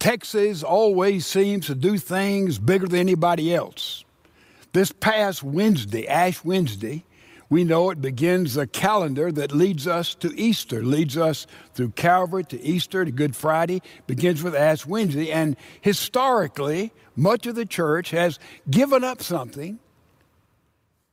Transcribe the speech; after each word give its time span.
Texas 0.00 0.62
always 0.62 1.26
seems 1.26 1.66
to 1.66 1.74
do 1.74 1.98
things 1.98 2.58
bigger 2.58 2.88
than 2.88 3.00
anybody 3.00 3.54
else. 3.54 4.02
This 4.72 4.92
past 4.92 5.42
Wednesday, 5.42 6.08
Ash 6.08 6.42
Wednesday, 6.42 7.04
we 7.50 7.64
know 7.64 7.90
it 7.90 8.00
begins 8.00 8.56
a 8.56 8.66
calendar 8.66 9.30
that 9.30 9.52
leads 9.52 9.86
us 9.86 10.14
to 10.16 10.34
Easter, 10.40 10.82
leads 10.82 11.18
us 11.18 11.46
through 11.74 11.90
Calvary 11.90 12.44
to 12.44 12.60
Easter 12.62 13.04
to 13.04 13.10
Good 13.10 13.36
Friday, 13.36 13.82
begins 14.06 14.42
with 14.42 14.54
Ash 14.54 14.86
Wednesday. 14.86 15.30
And 15.30 15.54
historically, 15.82 16.92
much 17.14 17.46
of 17.46 17.54
the 17.54 17.66
church 17.66 18.10
has 18.10 18.38
given 18.70 19.04
up 19.04 19.22
something. 19.22 19.80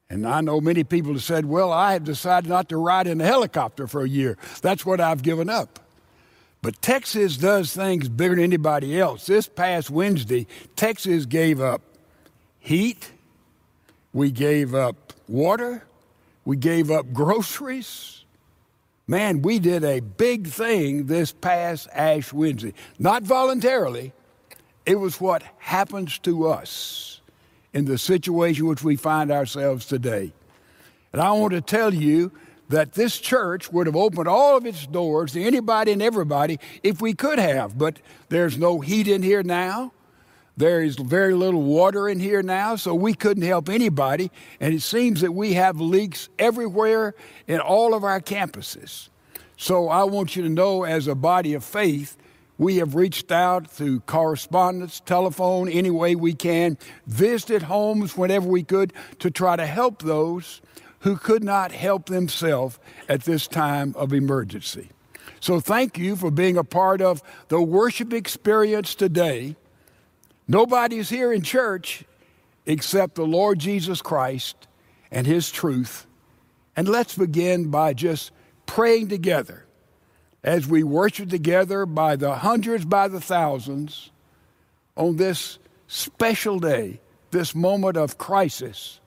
And 0.09 0.25
I 0.25 0.39
know 0.39 0.61
many 0.61 0.85
people 0.85 1.11
have 1.11 1.23
said, 1.23 1.45
Well, 1.45 1.73
I 1.73 1.91
have 1.91 2.05
decided 2.05 2.47
not 2.47 2.69
to 2.69 2.77
ride 2.77 3.07
in 3.07 3.19
a 3.19 3.25
helicopter 3.25 3.85
for 3.87 4.03
a 4.03 4.09
year. 4.09 4.37
That's 4.61 4.85
what 4.85 5.01
I've 5.01 5.23
given 5.23 5.49
up. 5.49 5.86
But 6.61 6.81
Texas 6.81 7.37
does 7.37 7.73
things 7.73 8.09
bigger 8.09 8.35
than 8.35 8.43
anybody 8.43 8.99
else. 8.99 9.25
This 9.25 9.47
past 9.47 9.89
Wednesday, 9.89 10.47
Texas 10.75 11.25
gave 11.25 11.61
up 11.61 11.81
heat, 12.59 13.11
we 14.11 14.31
gave 14.31 14.73
up 14.73 15.13
water, 15.27 15.83
we 16.45 16.57
gave 16.57 16.89
up 16.89 17.13
groceries. 17.13 18.25
Man, 19.07 19.41
we 19.41 19.59
did 19.59 19.83
a 19.85 20.01
big 20.01 20.47
thing 20.47 21.05
this 21.05 21.31
past 21.31 21.87
Ash 21.93 22.33
Wednesday. 22.33 22.73
Not 22.99 23.23
voluntarily, 23.23 24.11
it 24.85 24.95
was 24.95 25.21
what 25.21 25.43
happens 25.59 26.17
to 26.19 26.47
us 26.47 27.21
in 27.73 27.85
the 27.85 27.97
situation 27.97 28.65
which 28.65 28.83
we 28.83 28.95
find 28.95 29.31
ourselves 29.31 29.85
today. 29.85 30.33
And 31.13 31.21
I 31.21 31.31
want 31.31 31.53
to 31.53 31.61
tell 31.61 31.93
you 31.93 32.31
that 32.69 32.93
this 32.93 33.17
church 33.17 33.71
would 33.71 33.87
have 33.87 33.95
opened 33.95 34.27
all 34.27 34.57
of 34.57 34.65
its 34.65 34.85
doors 34.87 35.33
to 35.33 35.43
anybody 35.43 35.91
and 35.91 36.01
everybody 36.01 36.59
if 36.83 37.01
we 37.01 37.13
could 37.13 37.39
have, 37.39 37.77
but 37.77 37.99
there's 38.29 38.57
no 38.57 38.79
heat 38.79 39.07
in 39.07 39.23
here 39.23 39.43
now. 39.43 39.91
There 40.57 40.81
is 40.81 40.95
very 40.95 41.35
little 41.35 41.61
water 41.61 42.09
in 42.09 42.19
here 42.19 42.41
now, 42.41 42.75
so 42.77 42.95
we 42.95 43.13
couldn't 43.13 43.43
help 43.43 43.69
anybody. 43.69 44.31
And 44.59 44.73
it 44.73 44.81
seems 44.81 45.21
that 45.21 45.31
we 45.31 45.53
have 45.53 45.79
leaks 45.79 46.29
everywhere 46.39 47.13
in 47.45 47.59
all 47.59 47.93
of 47.93 48.03
our 48.03 48.19
campuses. 48.19 49.09
So 49.55 49.87
I 49.87 50.03
want 50.03 50.35
you 50.35 50.41
to 50.43 50.49
know, 50.49 50.83
as 50.83 51.07
a 51.07 51.13
body 51.13 51.53
of 51.53 51.63
faith, 51.63 52.17
we 52.57 52.77
have 52.77 52.95
reached 52.95 53.31
out 53.31 53.69
through 53.69 53.99
correspondence, 54.01 54.99
telephone, 54.99 55.69
any 55.69 55.91
way 55.91 56.15
we 56.15 56.33
can, 56.33 56.79
visited 57.05 57.61
homes 57.63 58.17
whenever 58.17 58.47
we 58.47 58.63
could 58.63 58.93
to 59.19 59.29
try 59.29 59.55
to 59.55 59.65
help 59.65 60.01
those 60.01 60.61
who 60.99 61.15
could 61.15 61.43
not 61.43 61.71
help 61.71 62.07
themselves 62.07 62.79
at 63.07 63.23
this 63.23 63.47
time 63.47 63.93
of 63.95 64.13
emergency. 64.13 64.89
So 65.39 65.59
thank 65.59 65.97
you 65.97 66.15
for 66.15 66.31
being 66.31 66.57
a 66.57 66.63
part 66.63 67.01
of 67.01 67.21
the 67.49 67.61
worship 67.61 68.13
experience 68.13 68.95
today. 68.95 69.55
Nobody's 70.47 71.09
here 71.09 71.31
in 71.31 71.41
church 71.41 72.03
except 72.65 73.15
the 73.15 73.25
Lord 73.25 73.59
Jesus 73.59 74.01
Christ 74.01 74.67
and 75.11 75.27
His 75.27 75.51
truth. 75.51 76.05
And 76.75 76.87
let's 76.87 77.15
begin 77.15 77.69
by 77.69 77.93
just 77.93 78.31
praying 78.65 79.09
together 79.09 79.65
as 80.43 80.67
we 80.67 80.83
worship 80.83 81.29
together 81.29 81.85
by 81.85 82.15
the 82.15 82.35
hundreds, 82.35 82.85
by 82.85 83.07
the 83.07 83.21
thousands 83.21 84.11
on 84.95 85.17
this 85.17 85.59
special 85.87 86.59
day, 86.59 86.99
this 87.31 87.53
moment 87.53 87.97
of 87.97 88.17
crisis 88.17 88.99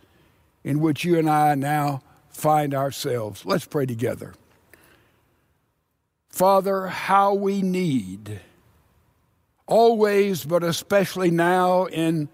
in 0.65 0.81
which 0.81 1.05
you 1.05 1.19
and 1.19 1.29
I 1.29 1.55
now 1.55 2.03
find 2.29 2.75
ourselves. 2.75 3.45
Let's 3.45 3.65
pray 3.65 3.87
together. 3.87 4.35
Father, 6.29 6.87
how 6.87 7.35
we 7.35 7.63
need 7.63 8.41
always, 9.67 10.45
but 10.45 10.63
especially 10.63 11.31
now 11.31 11.85
in 11.87 12.29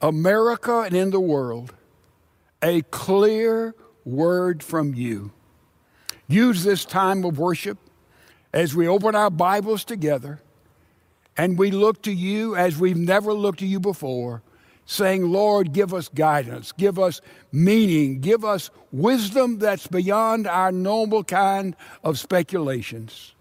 America 0.00 0.80
and 0.80 0.94
in 0.94 1.10
the 1.10 1.20
world, 1.20 1.74
a 2.62 2.82
clear 2.82 3.74
word 4.04 4.62
from 4.62 4.94
you. 4.94 5.32
Use 6.28 6.62
this 6.62 6.84
time 6.84 7.24
of 7.24 7.38
worship 7.38 7.78
as 8.52 8.74
we 8.74 8.86
open 8.86 9.14
our 9.14 9.30
Bibles 9.30 9.84
together 9.84 10.40
and 11.36 11.58
we 11.58 11.70
look 11.70 12.02
to 12.02 12.12
you 12.12 12.56
as 12.56 12.76
we've 12.76 12.96
never 12.96 13.32
looked 13.32 13.60
to 13.60 13.66
you 13.66 13.78
before, 13.80 14.42
saying, 14.90 15.30
Lord, 15.30 15.74
give 15.74 15.92
us 15.92 16.08
guidance, 16.08 16.72
give 16.72 16.98
us 16.98 17.20
meaning, 17.52 18.20
give 18.20 18.42
us 18.42 18.70
wisdom 18.90 19.58
that's 19.58 19.86
beyond 19.86 20.46
our 20.46 20.72
normal 20.72 21.22
kind 21.24 21.76
of 22.02 22.18
speculations. 22.18 23.34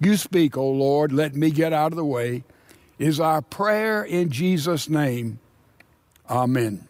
You 0.00 0.16
speak, 0.16 0.56
O 0.56 0.66
Lord, 0.66 1.12
let 1.12 1.34
me 1.34 1.50
get 1.50 1.74
out 1.74 1.92
of 1.92 1.96
the 1.96 2.06
way 2.06 2.42
is 2.98 3.20
our 3.20 3.42
prayer 3.42 4.02
in 4.02 4.30
Jesus' 4.30 4.88
name. 4.88 5.38
Amen. 6.28 6.88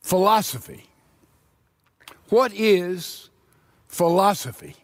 Philosophy. 0.00 0.86
What 2.30 2.52
is 2.54 3.28
philosophy? 3.86 4.76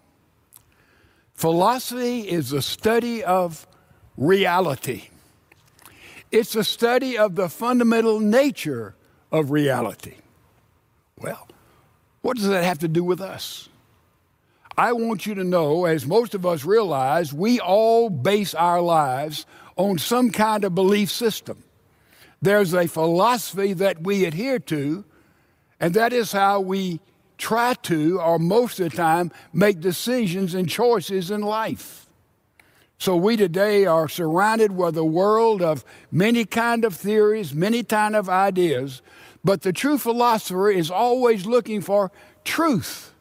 Philosophy 1.33 2.21
is 2.21 2.51
the 2.51 2.61
study 2.61 3.25
of 3.25 3.67
reality. 4.19 5.09
It's 6.31 6.55
a 6.55 6.65
study 6.65 7.19
of 7.19 7.35
the 7.35 7.49
fundamental 7.49 8.21
nature 8.21 8.95
of 9.33 9.51
reality. 9.51 10.15
Well, 11.19 11.49
what 12.23 12.37
does 12.37 12.49
that 12.49 12.65
have 12.65 12.79
to 12.81 12.89
do 12.89 13.03
with 13.03 13.21
us? 13.21 13.69
I 14.77 14.93
want 14.93 15.27
you 15.27 15.35
to 15.35 15.45
know, 15.45 15.85
as 15.85 16.07
most 16.07 16.35
of 16.35 16.47
us 16.47 16.65
realize, 16.65 17.33
we 17.33 17.61
all 17.61 18.09
base 18.09 18.55
our 18.55 18.81
lives 18.81 19.45
on 19.77 19.99
some 19.99 20.31
kind 20.31 20.65
of 20.65 20.75
belief 20.75 21.11
system. 21.11 21.65
There's 22.41 22.73
a 22.73 22.87
philosophy 22.87 23.73
that 23.75 24.03
we 24.03 24.25
adhere 24.25 24.59
to, 24.61 25.05
and 25.81 25.95
that 25.95 26.13
is 26.13 26.33
how 26.33 26.61
we 26.61 27.01
try 27.37 27.75
to, 27.75 28.21
or 28.21 28.39
most 28.39 28.81
of 28.81 28.91
the 28.91 28.97
time, 28.97 29.33
make 29.53 29.81
decisions 29.81 30.55
and 30.55 30.69
choices 30.69 31.31
in 31.31 31.41
life. 31.41 32.07
So 33.01 33.17
we 33.17 33.39
today 33.39 33.87
are 33.87 34.11
surrounded 34.11 34.73
with 34.73 34.95
a 34.99 35.05
world 35.05 35.63
of 35.63 35.87
many 36.13 36.45
kind 36.45 36.85
of 36.85 36.95
theories, 36.95 37.55
many 37.55 37.83
kind 37.83 38.15
of 38.15 38.29
ideas, 38.29 39.01
but 39.43 39.63
the 39.63 39.73
true 39.73 39.97
philosopher 39.97 40.69
is 40.69 40.91
always 40.91 41.47
looking 41.47 41.81
for 41.81 42.13
truth. 42.45 43.15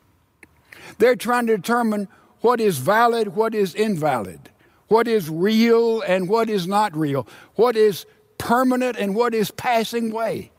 They're 0.98 1.16
trying 1.16 1.48
to 1.48 1.56
determine 1.56 2.10
what 2.42 2.60
is 2.60 2.80
valid, 2.80 3.38
what 3.38 3.56
is 3.56 3.74
invalid, 3.74 4.50
what 4.90 5.08
is 5.08 5.30
real 5.30 6.02
and 6.02 6.28
what 6.28 6.50
is 6.50 6.68
not 6.68 6.94
real, 6.94 7.26
what 7.56 7.78
is 7.78 8.06
permanent 8.38 8.98
and 8.98 9.16
what 9.16 9.34
is 9.34 9.50
passing 9.50 10.12
away. 10.12 10.52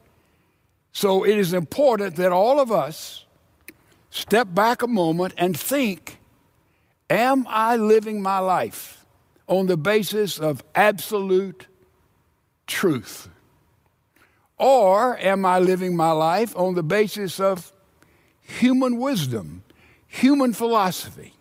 So 0.92 1.26
it 1.26 1.36
is 1.36 1.52
important 1.52 2.16
that 2.16 2.32
all 2.32 2.58
of 2.58 2.72
us 2.72 3.26
step 4.08 4.48
back 4.54 4.80
a 4.80 4.86
moment 4.88 5.34
and 5.36 5.60
think 5.60 6.16
Am 7.10 7.44
I 7.48 7.74
living 7.74 8.22
my 8.22 8.38
life 8.38 8.99
on 9.50 9.66
the 9.66 9.76
basis 9.76 10.38
of 10.38 10.64
absolute 10.74 11.66
truth? 12.66 13.28
Or 14.56 15.18
am 15.18 15.44
I 15.44 15.58
living 15.58 15.94
my 15.94 16.12
life 16.12 16.56
on 16.56 16.74
the 16.74 16.82
basis 16.82 17.38
of 17.38 17.70
human 18.42 18.96
wisdom 18.96 19.62
human 20.10 20.52
philosophy. 20.52 21.32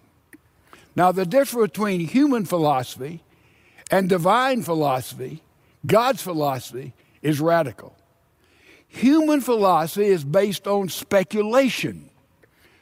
Now, 0.96 1.12
the 1.12 1.26
difference 1.26 1.72
between 1.72 2.02
human 2.02 2.46
philosophy 2.46 3.24
and 3.90 4.08
divine 4.08 4.62
philosophy, 4.62 5.42
God's 5.86 6.22
philosophy, 6.22 6.94
is 7.22 7.42
radical. 7.42 7.96
Human 8.88 9.42
philosophy 9.42 10.06
is 10.06 10.24
based 10.24 10.68
on 10.68 10.90
speculation. 10.90 12.09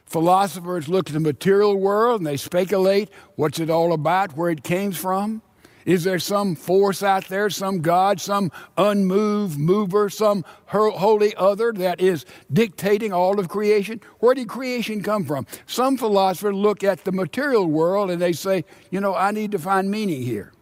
Philosophers 0.08 0.88
look 0.88 1.08
at 1.08 1.14
the 1.14 1.20
material 1.20 1.76
world 1.76 2.20
and 2.20 2.26
they 2.26 2.36
speculate 2.36 3.10
what's 3.36 3.60
it 3.60 3.70
all 3.70 3.92
about, 3.92 4.36
where 4.36 4.50
it 4.50 4.62
came 4.62 4.92
from. 4.92 5.42
Is 5.84 6.04
there 6.04 6.18
some 6.18 6.54
force 6.54 7.02
out 7.02 7.28
there, 7.28 7.48
some 7.48 7.80
God, 7.80 8.20
some 8.20 8.52
unmoved 8.76 9.58
mover, 9.58 10.10
some 10.10 10.44
wholly 10.66 11.34
other 11.36 11.72
that 11.72 11.98
is 11.98 12.26
dictating 12.52 13.12
all 13.12 13.40
of 13.40 13.48
creation? 13.48 14.02
Where 14.18 14.34
did 14.34 14.48
creation 14.48 15.02
come 15.02 15.24
from? 15.24 15.46
Some 15.66 15.96
philosophers 15.96 16.54
look 16.54 16.84
at 16.84 17.04
the 17.04 17.12
material 17.12 17.66
world 17.66 18.10
and 18.10 18.20
they 18.20 18.34
say, 18.34 18.66
you 18.90 19.00
know, 19.00 19.14
I 19.14 19.30
need 19.30 19.52
to 19.52 19.58
find 19.58 19.90
meaning 19.90 20.22
here. 20.22 20.52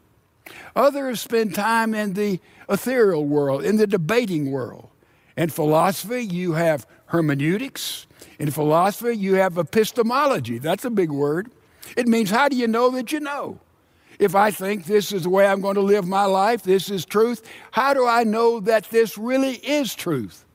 Others 0.77 1.21
spend 1.21 1.57
time 1.57 1.93
in 1.93 2.13
the 2.13 2.39
ethereal 2.69 3.25
world, 3.25 3.65
in 3.65 3.79
the 3.79 3.87
debating 3.89 4.53
world. 4.53 4.89
In 5.37 5.51
philosophy, 5.51 6.23
you 6.23 6.53
have 6.53 6.87
hermeneutics. 7.07 8.07
In 8.39 8.51
philosophy, 8.51 9.17
you 9.17 9.35
have 9.35 9.59
epistemology. 9.59 10.59
That's 10.59 10.85
a 10.85 10.91
big 10.91 11.11
word. 11.11 11.51
It 11.97 12.09
means 12.09 12.31
how 12.31 12.49
do 12.49 12.57
you 12.57 12.67
know 12.67 12.91
that 12.91 13.13
you 13.13 13.21
know? 13.21 13.61
If 14.19 14.35
I 14.35 14.51
think 14.51 14.87
this 14.87 15.13
is 15.13 15.25
the 15.25 15.31
way 15.31 15.47
I'm 15.47 15.61
going 15.61 15.75
to 15.75 15.83
live 15.83 16.07
my 16.07 16.25
life, 16.25 16.63
this 16.63 16.91
is 16.91 17.05
truth, 17.05 17.47
how 17.71 17.93
do 17.93 18.07
I 18.07 18.25
know 18.25 18.61
that 18.61 18.85
this 18.85 19.19
really 19.19 19.57
is 19.57 19.95
truth? 19.95 20.47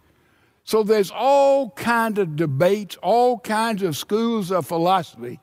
So 0.63 0.83
there's 0.83 1.12
all 1.12 1.69
kinds 1.72 2.18
of 2.18 2.36
debates, 2.36 2.98
all 3.04 3.39
kinds 3.39 3.83
of 3.83 3.95
schools 3.95 4.51
of 4.51 4.66
philosophy, 4.66 5.39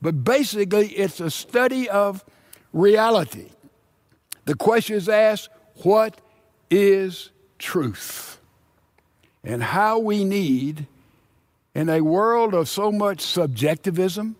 but 0.00 0.22
basically 0.22 0.88
it's 0.88 1.20
a 1.20 1.30
study 1.30 1.88
of 1.88 2.24
reality. 2.72 3.50
The 4.44 4.54
question 4.54 4.96
is 4.96 5.08
asked 5.08 5.48
what 5.82 6.20
is 6.70 7.30
truth? 7.58 8.35
And 9.46 9.62
how 9.62 10.00
we 10.00 10.24
need, 10.24 10.88
in 11.72 11.88
a 11.88 12.00
world 12.00 12.52
of 12.52 12.68
so 12.68 12.90
much 12.90 13.20
subjectivism, 13.20 14.34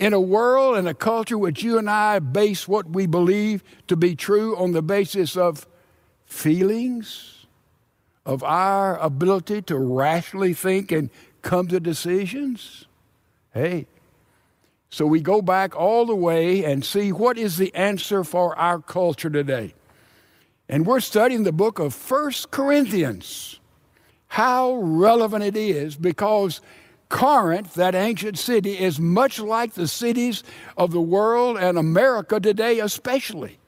in 0.00 0.12
a 0.12 0.20
world 0.20 0.76
and 0.76 0.88
a 0.88 0.94
culture 0.94 1.38
which 1.38 1.62
you 1.62 1.78
and 1.78 1.88
I 1.88 2.18
base 2.18 2.66
what 2.66 2.90
we 2.90 3.06
believe 3.06 3.62
to 3.86 3.94
be 3.94 4.16
true 4.16 4.56
on 4.56 4.72
the 4.72 4.82
basis 4.82 5.36
of 5.36 5.68
feelings, 6.26 7.46
of 8.26 8.42
our 8.42 8.98
ability 8.98 9.62
to 9.62 9.78
rationally 9.78 10.54
think 10.54 10.90
and 10.90 11.08
come 11.42 11.68
to 11.68 11.78
decisions. 11.78 12.86
Hey, 13.54 13.86
so 14.90 15.06
we 15.06 15.20
go 15.20 15.40
back 15.40 15.76
all 15.76 16.04
the 16.04 16.16
way 16.16 16.64
and 16.64 16.84
see 16.84 17.12
what 17.12 17.38
is 17.38 17.58
the 17.58 17.72
answer 17.76 18.24
for 18.24 18.58
our 18.58 18.80
culture 18.80 19.30
today. 19.30 19.74
And 20.68 20.84
we're 20.84 20.98
studying 20.98 21.44
the 21.44 21.52
book 21.52 21.78
of 21.78 21.94
First 21.94 22.50
Corinthians. 22.50 23.60
How 24.32 24.76
relevant 24.76 25.44
it 25.44 25.58
is 25.58 25.94
because 25.94 26.62
Corinth, 27.10 27.74
that 27.74 27.94
ancient 27.94 28.38
city, 28.38 28.78
is 28.78 28.98
much 28.98 29.38
like 29.38 29.74
the 29.74 29.86
cities 29.86 30.42
of 30.74 30.90
the 30.90 31.02
world 31.02 31.58
and 31.58 31.76
America 31.76 32.40
today, 32.40 32.80
especially. 32.80 33.58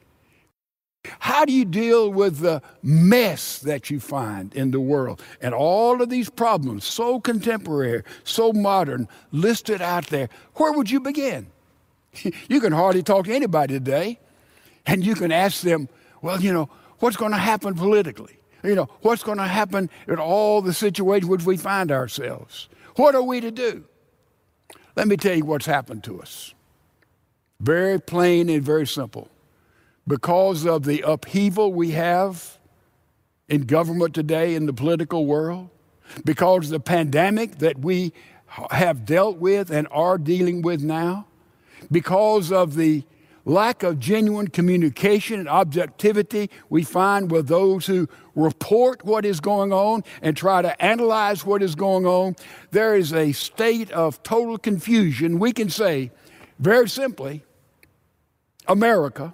How 1.19 1.45
do 1.45 1.53
you 1.53 1.65
deal 1.65 2.09
with 2.09 2.39
the 2.39 2.63
mess 2.81 3.59
that 3.59 3.91
you 3.91 3.99
find 3.99 4.55
in 4.55 4.71
the 4.71 4.79
world 4.79 5.21
and 5.39 5.53
all 5.53 6.01
of 6.01 6.09
these 6.09 6.31
problems, 6.31 6.83
so 6.83 7.19
contemporary, 7.19 8.01
so 8.23 8.51
modern, 8.51 9.07
listed 9.31 9.83
out 9.83 10.07
there? 10.07 10.29
Where 10.55 10.71
would 10.71 10.89
you 10.89 10.99
begin? 10.99 11.45
You 12.49 12.59
can 12.59 12.73
hardly 12.73 13.03
talk 13.03 13.25
to 13.25 13.35
anybody 13.35 13.75
today, 13.75 14.17
and 14.87 15.05
you 15.05 15.13
can 15.13 15.31
ask 15.31 15.61
them, 15.61 15.89
well, 16.23 16.41
you 16.41 16.51
know, 16.51 16.69
what's 16.97 17.17
going 17.17 17.33
to 17.33 17.37
happen 17.37 17.75
politically? 17.75 18.39
You 18.65 18.75
know, 18.75 18.89
what's 19.01 19.23
going 19.23 19.37
to 19.37 19.45
happen 19.45 19.89
in 20.07 20.17
all 20.17 20.61
the 20.61 20.73
situations 20.73 21.29
which 21.29 21.43
we 21.43 21.57
find 21.57 21.91
ourselves? 21.91 22.67
What 22.95 23.15
are 23.15 23.23
we 23.23 23.41
to 23.41 23.51
do? 23.51 23.83
Let 24.95 25.07
me 25.07 25.17
tell 25.17 25.35
you 25.35 25.45
what's 25.45 25.65
happened 25.65 26.03
to 26.05 26.21
us. 26.21 26.53
Very 27.59 27.99
plain 27.99 28.49
and 28.49 28.63
very 28.63 28.87
simple 28.87 29.29
because 30.07 30.65
of 30.65 30.83
the 30.83 31.01
upheaval 31.01 31.73
we 31.73 31.91
have 31.91 32.57
in 33.47 33.61
government 33.61 34.13
today, 34.13 34.55
in 34.55 34.65
the 34.65 34.73
political 34.73 35.25
world, 35.25 35.69
because 36.23 36.65
of 36.65 36.71
the 36.71 36.79
pandemic 36.79 37.59
that 37.59 37.79
we 37.79 38.13
have 38.71 39.05
dealt 39.05 39.37
with 39.37 39.69
and 39.69 39.87
are 39.91 40.17
dealing 40.17 40.61
with 40.61 40.81
now, 40.83 41.27
because 41.91 42.51
of 42.51 42.75
the 42.75 43.03
lack 43.45 43.83
of 43.83 43.99
genuine 43.99 44.47
communication 44.47 45.39
and 45.39 45.47
objectivity 45.47 46.49
we 46.69 46.83
find 46.83 47.31
with 47.31 47.47
those 47.47 47.85
who 47.85 48.09
report 48.35 49.05
what 49.05 49.23
is 49.23 49.39
going 49.39 49.71
on 49.71 50.03
and 50.21 50.35
try 50.35 50.61
to 50.61 50.83
analyze 50.83 51.45
what 51.45 51.63
is 51.63 51.75
going 51.75 52.05
on, 52.05 52.35
there 52.71 52.95
is 52.95 53.13
a 53.13 53.31
state 53.31 53.91
of 53.91 54.21
total 54.23 54.57
confusion. 54.57 55.39
We 55.39 55.53
can 55.53 55.69
say, 55.69 56.11
very 56.59 56.89
simply, 56.89 57.43
America 58.67 59.33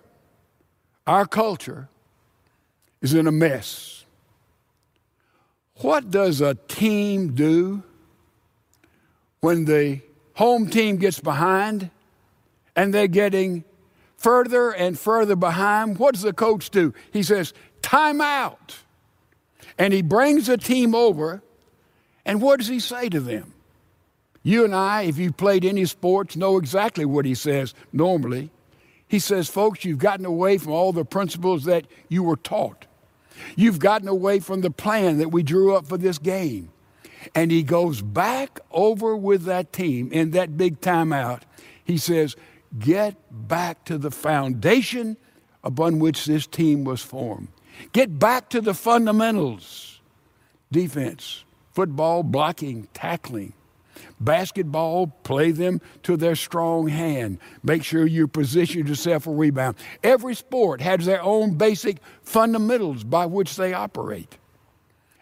our 1.07 1.25
culture 1.25 1.89
is 3.01 3.13
in 3.13 3.27
a 3.27 3.31
mess. 3.31 4.05
What 5.77 6.11
does 6.11 6.41
a 6.41 6.55
team 6.55 7.33
do 7.33 7.83
when 9.39 9.65
the 9.65 10.01
home 10.35 10.69
team 10.69 10.97
gets 10.97 11.19
behind 11.19 11.89
and 12.75 12.93
they're 12.93 13.07
getting 13.07 13.63
further 14.21 14.71
and 14.71 14.97
further 14.97 15.35
behind? 15.35 15.97
What 15.97 16.13
does 16.13 16.21
the 16.21 16.33
coach 16.33 16.69
do? 16.69 16.93
He 17.11 17.23
says, 17.23 17.53
time 17.81 18.21
out. 18.21 18.77
And 19.77 19.93
he 19.93 20.01
brings 20.01 20.47
the 20.47 20.57
team 20.57 20.93
over, 20.93 21.41
and 22.25 22.41
what 22.41 22.59
does 22.59 22.67
he 22.67 22.79
say 22.79 23.09
to 23.09 23.19
them? 23.19 23.53
You 24.43 24.63
and 24.63 24.75
I, 24.75 25.03
if 25.03 25.17
you've 25.17 25.37
played 25.37 25.65
any 25.65 25.85
sports, 25.85 26.35
know 26.35 26.57
exactly 26.57 27.05
what 27.05 27.25
he 27.25 27.35
says 27.35 27.73
normally. 27.91 28.51
He 29.07 29.19
says, 29.19 29.49
folks, 29.49 29.85
you've 29.85 29.99
gotten 29.99 30.25
away 30.25 30.57
from 30.57 30.71
all 30.71 30.93
the 30.93 31.05
principles 31.05 31.65
that 31.65 31.85
you 32.09 32.23
were 32.23 32.37
taught. 32.37 32.85
You've 33.55 33.79
gotten 33.79 34.07
away 34.07 34.39
from 34.39 34.61
the 34.61 34.71
plan 34.71 35.17
that 35.17 35.29
we 35.29 35.43
drew 35.43 35.75
up 35.75 35.87
for 35.87 35.97
this 35.97 36.17
game. 36.17 36.69
And 37.35 37.51
he 37.51 37.61
goes 37.63 38.01
back 38.01 38.59
over 38.71 39.15
with 39.15 39.43
that 39.43 39.73
team 39.73 40.11
in 40.11 40.31
that 40.31 40.57
big 40.57 40.79
timeout. 40.81 41.41
He 41.83 41.97
says, 41.97 42.35
Get 42.77 43.15
back 43.31 43.85
to 43.85 43.97
the 43.97 44.11
foundation 44.11 45.17
upon 45.63 45.99
which 45.99 46.25
this 46.25 46.47
team 46.47 46.83
was 46.83 47.01
formed. 47.01 47.49
Get 47.93 48.19
back 48.19 48.49
to 48.49 48.61
the 48.61 48.73
fundamentals 48.73 49.99
defense, 50.71 51.43
football, 51.73 52.23
blocking, 52.23 52.87
tackling, 52.93 53.53
Basketball, 54.21 55.07
play 55.07 55.51
them 55.51 55.81
to 56.03 56.15
their 56.15 56.35
strong 56.35 56.87
hand. 56.87 57.39
Make 57.63 57.83
sure 57.83 58.05
you 58.05 58.27
position 58.27 58.85
yourself 58.85 59.23
for 59.23 59.35
rebound. 59.35 59.77
Every 60.03 60.35
sport 60.35 60.79
has 60.81 61.05
their 61.05 61.21
own 61.23 61.55
basic 61.55 61.97
fundamentals 62.21 63.03
by 63.03 63.25
which 63.25 63.55
they 63.55 63.73
operate. 63.73 64.37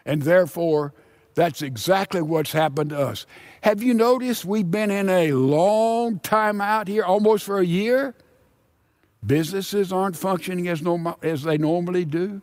And 0.04 0.22
therefore, 0.22 0.92
that's 1.40 1.62
exactly 1.62 2.22
what's 2.22 2.52
happened 2.52 2.90
to 2.90 2.98
us. 2.98 3.26
Have 3.62 3.82
you 3.82 3.94
noticed 3.94 4.44
we've 4.44 4.70
been 4.70 4.90
in 4.90 5.08
a 5.08 5.32
long 5.32 6.18
time 6.18 6.60
out 6.60 6.88
here, 6.88 7.04
almost 7.04 7.44
for 7.44 7.58
a 7.58 7.66
year? 7.66 8.14
Businesses 9.24 9.92
aren't 9.92 10.16
functioning 10.16 10.68
as, 10.68 10.82
normal, 10.82 11.18
as 11.22 11.42
they 11.42 11.58
normally 11.58 12.04
do. 12.04 12.42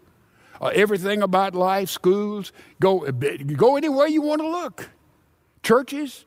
Uh, 0.61 0.71
everything 0.73 1.21
about 1.21 1.55
life, 1.55 1.89
schools, 1.89 2.51
go, 2.79 2.99
go 3.11 3.77
anywhere 3.77 4.07
you 4.07 4.21
want 4.21 4.41
to 4.41 4.47
look. 4.47 4.89
Churches, 5.63 6.25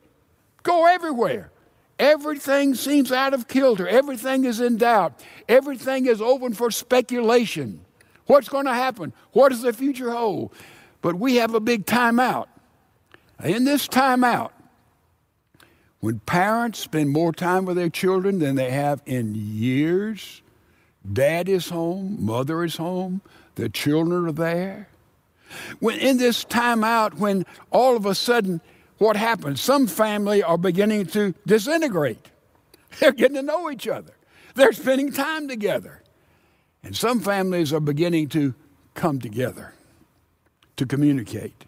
Go 0.63 0.85
everywhere. 0.85 1.51
Everything 1.99 2.75
seems 2.75 3.11
out 3.11 3.33
of 3.33 3.47
kilter. 3.47 3.87
Everything 3.87 4.45
is 4.45 4.59
in 4.59 4.77
doubt. 4.77 5.19
Everything 5.47 6.07
is 6.07 6.21
open 6.21 6.53
for 6.53 6.71
speculation. 6.71 7.85
What's 8.25 8.49
going 8.49 8.65
to 8.65 8.73
happen? 8.73 9.13
What 9.31 9.49
does 9.49 9.61
the 9.61 9.73
future 9.73 10.11
hold? 10.11 10.53
But 11.01 11.15
we 11.15 11.35
have 11.35 11.53
a 11.53 11.59
big 11.59 11.85
timeout. 11.85 12.47
In 13.43 13.63
this 13.63 13.87
time 13.87 14.23
out, 14.23 14.53
when 15.99 16.19
parents 16.19 16.79
spend 16.79 17.09
more 17.09 17.31
time 17.31 17.65
with 17.65 17.77
their 17.77 17.89
children 17.89 18.39
than 18.39 18.55
they 18.55 18.71
have 18.71 19.01
in 19.05 19.33
years, 19.35 20.41
dad 21.11 21.47
is 21.47 21.69
home, 21.69 22.17
mother 22.19 22.63
is 22.63 22.77
home, 22.77 23.21
the 23.55 23.69
children 23.69 24.27
are 24.27 24.31
there. 24.31 24.87
When 25.79 25.99
in 25.99 26.17
this 26.17 26.43
time 26.43 26.83
out, 26.83 27.15
when 27.15 27.45
all 27.71 27.95
of 27.95 28.05
a 28.05 28.15
sudden 28.15 28.61
what 29.01 29.15
happens? 29.15 29.59
Some 29.59 29.87
family 29.87 30.43
are 30.43 30.59
beginning 30.59 31.07
to 31.07 31.33
disintegrate. 31.47 32.29
They're 32.99 33.11
getting 33.11 33.35
to 33.35 33.41
know 33.41 33.71
each 33.71 33.87
other. 33.87 34.13
They're 34.53 34.73
spending 34.73 35.11
time 35.11 35.47
together. 35.47 36.03
And 36.83 36.95
some 36.95 37.19
families 37.19 37.73
are 37.73 37.79
beginning 37.79 38.29
to 38.29 38.53
come 38.93 39.19
together 39.19 39.73
to 40.77 40.85
communicate, 40.85 41.65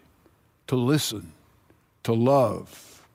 to 0.67 0.75
listen, 0.75 1.32
to 2.03 2.13
love, 2.13 3.05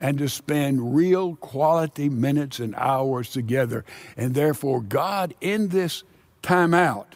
and 0.00 0.18
to 0.18 0.28
spend 0.28 0.94
real 0.94 1.36
quality 1.36 2.08
minutes 2.08 2.58
and 2.58 2.74
hours 2.74 3.30
together. 3.30 3.84
And 4.16 4.34
therefore, 4.34 4.80
God, 4.80 5.34
in 5.40 5.68
this 5.68 6.02
time 6.42 6.74
out, 6.74 7.14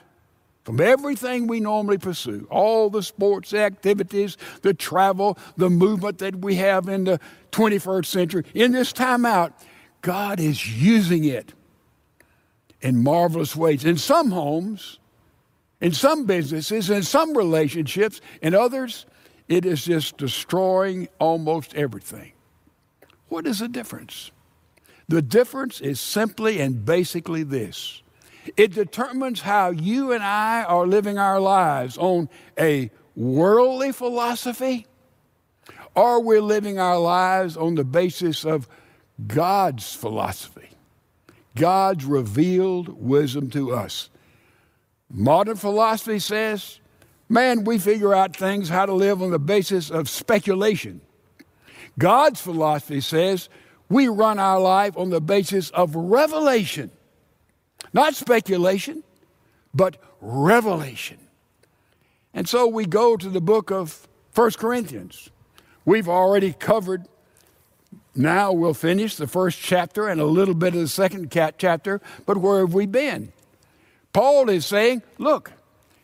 from 0.65 0.81
everything 0.81 1.47
we 1.47 1.61
normally 1.61 1.99
pursue, 1.99 2.47
all 2.51 2.91
the 2.91 3.03
sports 3.03 3.55
activities, 3.55 4.37
the 4.63 4.75
travel, 4.75 5.39
the 5.57 5.71
movement 5.71 6.19
that 6.19 6.37
we 6.37 6.57
have 6.57 6.89
in 6.89 7.05
the 7.05 7.21
21st 7.53 8.07
century, 8.07 8.45
in 8.53 8.73
this 8.73 8.93
time 8.93 9.25
out, 9.25 9.53
God 10.01 10.41
is 10.41 10.81
using 10.81 11.25
it 11.25 11.53
in 12.81 13.03
marvelous 13.03 13.55
ways. 13.55 13.85
In 13.85 13.97
some 13.97 14.31
homes, 14.31 14.99
in 15.81 15.93
some 15.93 16.27
businesses, 16.27 16.91
in 16.91 17.03
some 17.03 17.37
relationships, 17.37 18.21
in 18.43 18.55
others, 18.55 19.07
it 19.49 19.65
is 19.65 19.85
just 19.85 20.17
destroying 20.17 21.09
almost 21.19 21.75
everything. 21.75 22.33
What 23.29 23.47
is 23.47 23.61
the 23.61 23.69
difference? 23.69 24.31
The 25.09 25.23
difference 25.23 25.81
is 25.81 26.01
simply 26.01 26.61
and 26.61 26.85
basically 26.85 27.43
this 27.43 28.03
it 28.57 28.73
determines 28.73 29.41
how 29.41 29.71
you 29.71 30.13
and 30.13 30.23
I 30.23 30.63
are 30.63 30.87
living 30.87 31.19
our 31.19 31.41
lives 31.41 31.99
on 31.99 32.29
a 32.59 32.91
worldly 33.17 33.91
philosophy 33.93 34.87
or 35.97 36.23
we're 36.23 36.43
living 36.43 36.79
our 36.79 36.99
lives 36.99 37.57
on 37.57 37.75
the 37.75 37.85
basis 37.85 38.45
of 38.45 38.69
God's 39.27 39.95
philosophy, 39.95 40.69
God's 41.55 42.05
revealed 42.05 42.89
wisdom 42.89 43.51
to 43.51 43.75
us. 43.75 44.11
Modern 45.11 45.57
philosophy 45.57 46.19
says, 46.19 46.81
man, 47.29 47.65
we 47.65 47.79
figure 47.79 48.15
out 48.15 48.35
things 48.37 48.69
how 48.69 48.87
to 48.87 48.93
live 48.93 49.23
on 49.23 49.31
the 49.31 49.39
basis 49.39 49.91
of 49.91 50.09
speculation. 50.09 51.01
God's 51.99 52.41
philosophy 52.41 53.01
says, 53.01 53.49
we 53.89 54.09
run 54.09 54.39
our 54.39 54.61
life 54.61 54.97
on 54.97 55.11
the 55.11 55.21
basis 55.21 55.71
of 55.71 55.95
revelation. 55.95 56.91
Not 57.93 58.15
speculation, 58.15 59.05
but 59.73 59.97
revelation. 60.21 61.19
And 62.35 62.49
so 62.49 62.67
we 62.67 62.85
go 62.85 63.17
to 63.17 63.29
the 63.29 63.41
book 63.41 63.71
of 63.71 64.07
1 64.35 64.53
Corinthians. 64.53 65.31
We've 65.85 66.09
already 66.09 66.53
covered, 66.53 67.07
now 68.15 68.53
we'll 68.53 68.75
finish 68.75 69.17
the 69.17 69.27
first 69.27 69.59
chapter 69.59 70.09
and 70.09 70.21
a 70.21 70.27
little 70.27 70.55
bit 70.55 70.75
of 70.75 70.81
the 70.81 70.89
second 70.89 71.31
chapter, 71.31 72.01
but 72.27 72.37
where 72.37 72.61
have 72.61 72.75
we 72.75 72.87
been? 72.87 73.33
Paul 74.13 74.51
is 74.51 74.67
saying, 74.67 75.03
look, 75.19 75.53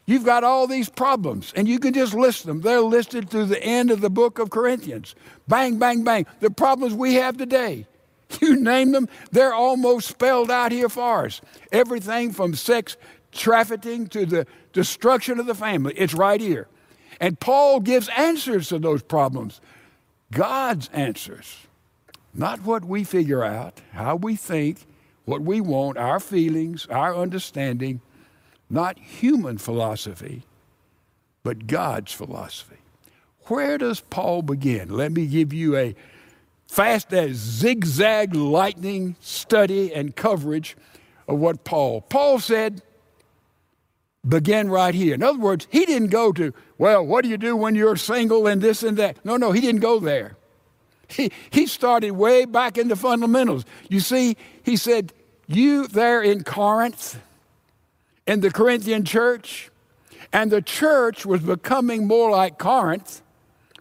you've 0.07 0.25
got 0.25 0.45
all 0.45 0.67
these 0.67 0.89
problems, 0.89 1.53
and 1.55 1.69
you 1.69 1.79
can 1.79 1.93
just 1.93 2.15
list 2.15 2.47
them. 2.47 2.61
They're 2.61 2.81
listed 2.81 3.31
through 3.31 3.47
the 3.47 3.63
end 3.63 3.91
of 3.91 4.01
the 4.01 4.11
book 4.11 4.39
of 4.39 4.51
Corinthians. 4.51 5.15
Bang, 5.49 5.79
bang, 5.79 6.05
bang. 6.05 6.27
The 6.41 6.51
problems 6.51 6.95
we 6.95 7.15
have 7.15 7.37
today. 7.37 7.87
You 8.41 8.57
name 8.57 8.93
them, 8.93 9.11
they're 9.31 9.53
almost 9.53 10.09
spelled 10.09 10.51
out 10.51 10.73
here 10.73 10.89
for 10.89 11.27
us. 11.27 11.43
Everything 11.71 12.33
from 12.33 12.55
sex 12.55 12.97
trafficking 13.31 14.07
to 14.09 14.25
the 14.25 14.47
destruction 14.73 15.39
of 15.39 15.45
the 15.45 15.55
family. 15.55 15.93
It's 15.99 16.15
right 16.15 16.41
here. 16.41 16.67
And 17.21 17.39
Paul 17.39 17.81
gives 17.81 18.09
answers 18.09 18.69
to 18.69 18.79
those 18.79 19.03
problems. 19.03 19.61
God's 20.31 20.89
answers. 20.95 21.59
Not 22.35 22.63
what 22.63 22.85
we 22.85 23.05
figure 23.05 23.45
out, 23.45 23.81
how 23.93 24.17
we 24.17 24.37
think, 24.37 24.87
what 25.25 25.43
we 25.43 25.61
want, 25.61 25.99
our 25.99 26.19
feelings, 26.19 26.87
our 26.87 27.15
understanding. 27.15 28.01
Not 28.73 28.99
human 28.99 29.59
philosophy, 29.59 30.45
but 31.43 31.67
God's 31.67 32.11
philosophy. 32.13 32.79
Where 33.49 33.77
does 33.77 34.01
Paul 34.01 34.41
begin? 34.41 34.89
Let 34.89 35.13
me 35.13 35.27
give 35.27 35.53
you 35.53 35.77
a 35.77 35.95
fast 36.67 37.13
as 37.13 37.37
zigzag 37.37 38.35
lightning 38.35 39.17
study 39.21 39.93
and 39.93 40.17
coverage 40.17 40.75
of 41.29 41.39
what 41.39 41.65
Paul. 41.65 42.01
Paul 42.01 42.41
said, 42.41 42.81
begin 44.27 44.71
right 44.71 44.95
here. 44.95 45.13
In 45.13 45.23
other 45.23 45.39
words, 45.39 45.69
he 45.71 45.85
didn't 45.85 46.09
go 46.09 46.33
to, 46.33 46.55
well, 46.79 47.05
what 47.05 47.25
do 47.25 47.29
you 47.29 47.37
do 47.37 47.55
when 47.55 47.75
you're 47.75 47.97
single 47.97 48.47
and 48.47 48.63
this 48.63 48.83
and 48.83 48.97
that? 48.97 49.23
No, 49.23 49.37
no, 49.37 49.53
he 49.53 49.61
didn't 49.61 49.83
go 49.83 50.01
there. 50.01 50.37
He, 51.09 51.31
he 51.51 51.67
started 51.67 52.13
way 52.13 52.47
back 52.47 52.79
in 52.79 52.89
the 52.89 52.97
fundamentals. 52.97 53.67
You 53.91 54.01
see, 54.01 54.39
he 54.63 54.79
said, 54.79 55.13
You 55.47 55.87
there 55.89 56.23
in 56.23 56.43
Corinth, 56.43 57.21
in 58.27 58.41
the 58.41 58.51
Corinthian 58.51 59.05
church, 59.05 59.71
and 60.33 60.51
the 60.51 60.63
church 60.63 61.27
was 61.27 61.41
becoming 61.41 62.07
more 62.07 62.31
like 62.31 62.59
Corinth 62.59 63.23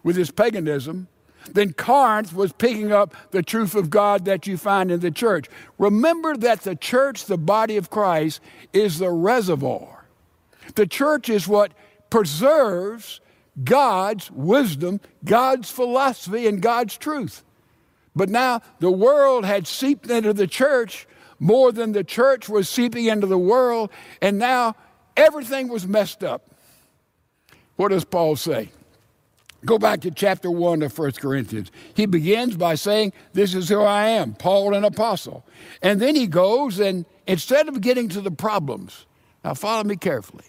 with 0.02 0.18
its 0.18 0.30
paganism, 0.30 1.08
then 1.50 1.72
Corinth 1.72 2.32
was 2.32 2.52
picking 2.52 2.92
up 2.92 3.14
the 3.30 3.42
truth 3.42 3.74
of 3.74 3.90
God 3.90 4.24
that 4.24 4.46
you 4.46 4.56
find 4.56 4.90
in 4.90 5.00
the 5.00 5.10
church. 5.10 5.48
Remember 5.78 6.36
that 6.36 6.62
the 6.62 6.76
church, 6.76 7.24
the 7.24 7.38
body 7.38 7.76
of 7.76 7.90
Christ, 7.90 8.40
is 8.72 8.98
the 8.98 9.10
reservoir. 9.10 10.04
The 10.74 10.86
church 10.86 11.28
is 11.28 11.48
what 11.48 11.72
preserves 12.10 13.20
God's 13.64 14.30
wisdom, 14.30 15.00
God's 15.24 15.70
philosophy, 15.70 16.46
and 16.46 16.62
God's 16.62 16.96
truth. 16.96 17.42
But 18.14 18.28
now 18.28 18.60
the 18.78 18.90
world 18.90 19.44
had 19.44 19.66
seeped 19.66 20.10
into 20.10 20.32
the 20.32 20.46
church 20.46 21.06
more 21.42 21.72
than 21.72 21.90
the 21.90 22.04
church 22.04 22.48
was 22.48 22.68
seeping 22.68 23.06
into 23.06 23.26
the 23.26 23.36
world, 23.36 23.90
and 24.20 24.38
now 24.38 24.76
everything 25.16 25.66
was 25.66 25.88
messed 25.88 26.22
up. 26.22 26.48
What 27.74 27.88
does 27.88 28.04
Paul 28.04 28.36
say? 28.36 28.70
Go 29.64 29.76
back 29.76 30.02
to 30.02 30.12
chapter 30.12 30.52
1 30.52 30.82
of 30.82 30.96
1 30.96 31.12
Corinthians. 31.12 31.72
He 31.94 32.06
begins 32.06 32.56
by 32.56 32.76
saying, 32.76 33.12
This 33.32 33.54
is 33.54 33.68
who 33.68 33.80
I 33.80 34.06
am, 34.06 34.34
Paul, 34.34 34.72
an 34.74 34.84
apostle. 34.84 35.44
And 35.82 36.00
then 36.00 36.14
he 36.14 36.28
goes 36.28 36.78
and 36.78 37.04
instead 37.26 37.68
of 37.68 37.80
getting 37.80 38.08
to 38.10 38.20
the 38.20 38.30
problems, 38.30 39.06
now 39.44 39.54
follow 39.54 39.82
me 39.82 39.96
carefully. 39.96 40.44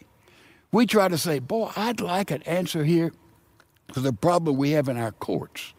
We 0.72 0.86
try 0.86 1.08
to 1.08 1.18
say, 1.18 1.40
Boy, 1.40 1.72
I'd 1.76 2.02
like 2.02 2.30
an 2.30 2.44
answer 2.44 2.84
here 2.84 3.12
to 3.94 4.00
the 4.00 4.14
problem 4.14 4.58
we 4.58 4.72
have 4.72 4.90
in 4.90 4.98
our 4.98 5.12
courts. 5.12 5.74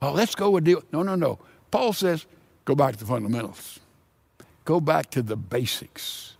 Well, 0.00 0.14
let's 0.14 0.34
go 0.34 0.56
and 0.56 0.66
deal. 0.66 0.82
No, 0.90 1.04
no, 1.04 1.14
no. 1.14 1.38
Paul 1.70 1.92
says, 1.92 2.26
Go 2.64 2.74
back 2.74 2.94
to 2.94 2.98
the 2.98 3.06
fundamentals, 3.06 3.78
go 4.64 4.80
back 4.80 5.10
to 5.10 5.22
the 5.22 5.36
basics 5.36 6.36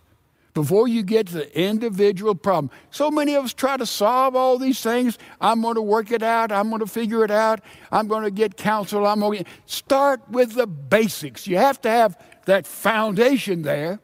before 0.53 0.87
you 0.87 1.03
get 1.03 1.27
to 1.27 1.33
the 1.33 1.59
individual 1.59 2.35
problem. 2.35 2.69
So 2.91 3.09
many 3.09 3.35
of 3.35 3.45
us 3.45 3.53
try 3.53 3.77
to 3.77 3.85
solve 3.85 4.35
all 4.35 4.57
these 4.57 4.81
things. 4.81 5.17
I'm 5.41 5.61
going 5.61 5.75
to 5.75 5.81
work 5.81 6.11
it 6.11 6.21
out. 6.21 6.51
I'm 6.51 6.69
going 6.69 6.81
to 6.81 6.87
figure 6.87 7.23
it 7.23 7.31
out. 7.31 7.61
I'm 7.91 8.07
going 8.07 8.23
to 8.23 8.31
get 8.31 8.55
counsel. 8.55 9.05
I'm 9.07 9.19
going 9.19 9.43
to 9.43 9.49
start 9.65 10.21
with 10.29 10.53
the 10.53 10.67
basics. 10.67 11.47
You 11.47 11.57
have 11.57 11.81
to 11.81 11.89
have 11.89 12.17
that 12.45 12.67
foundation 12.67 13.63
there 13.63 13.99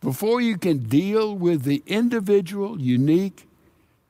before 0.00 0.40
you 0.40 0.56
can 0.56 0.78
deal 0.78 1.34
with 1.34 1.64
the 1.64 1.82
individual, 1.86 2.80
unique, 2.80 3.48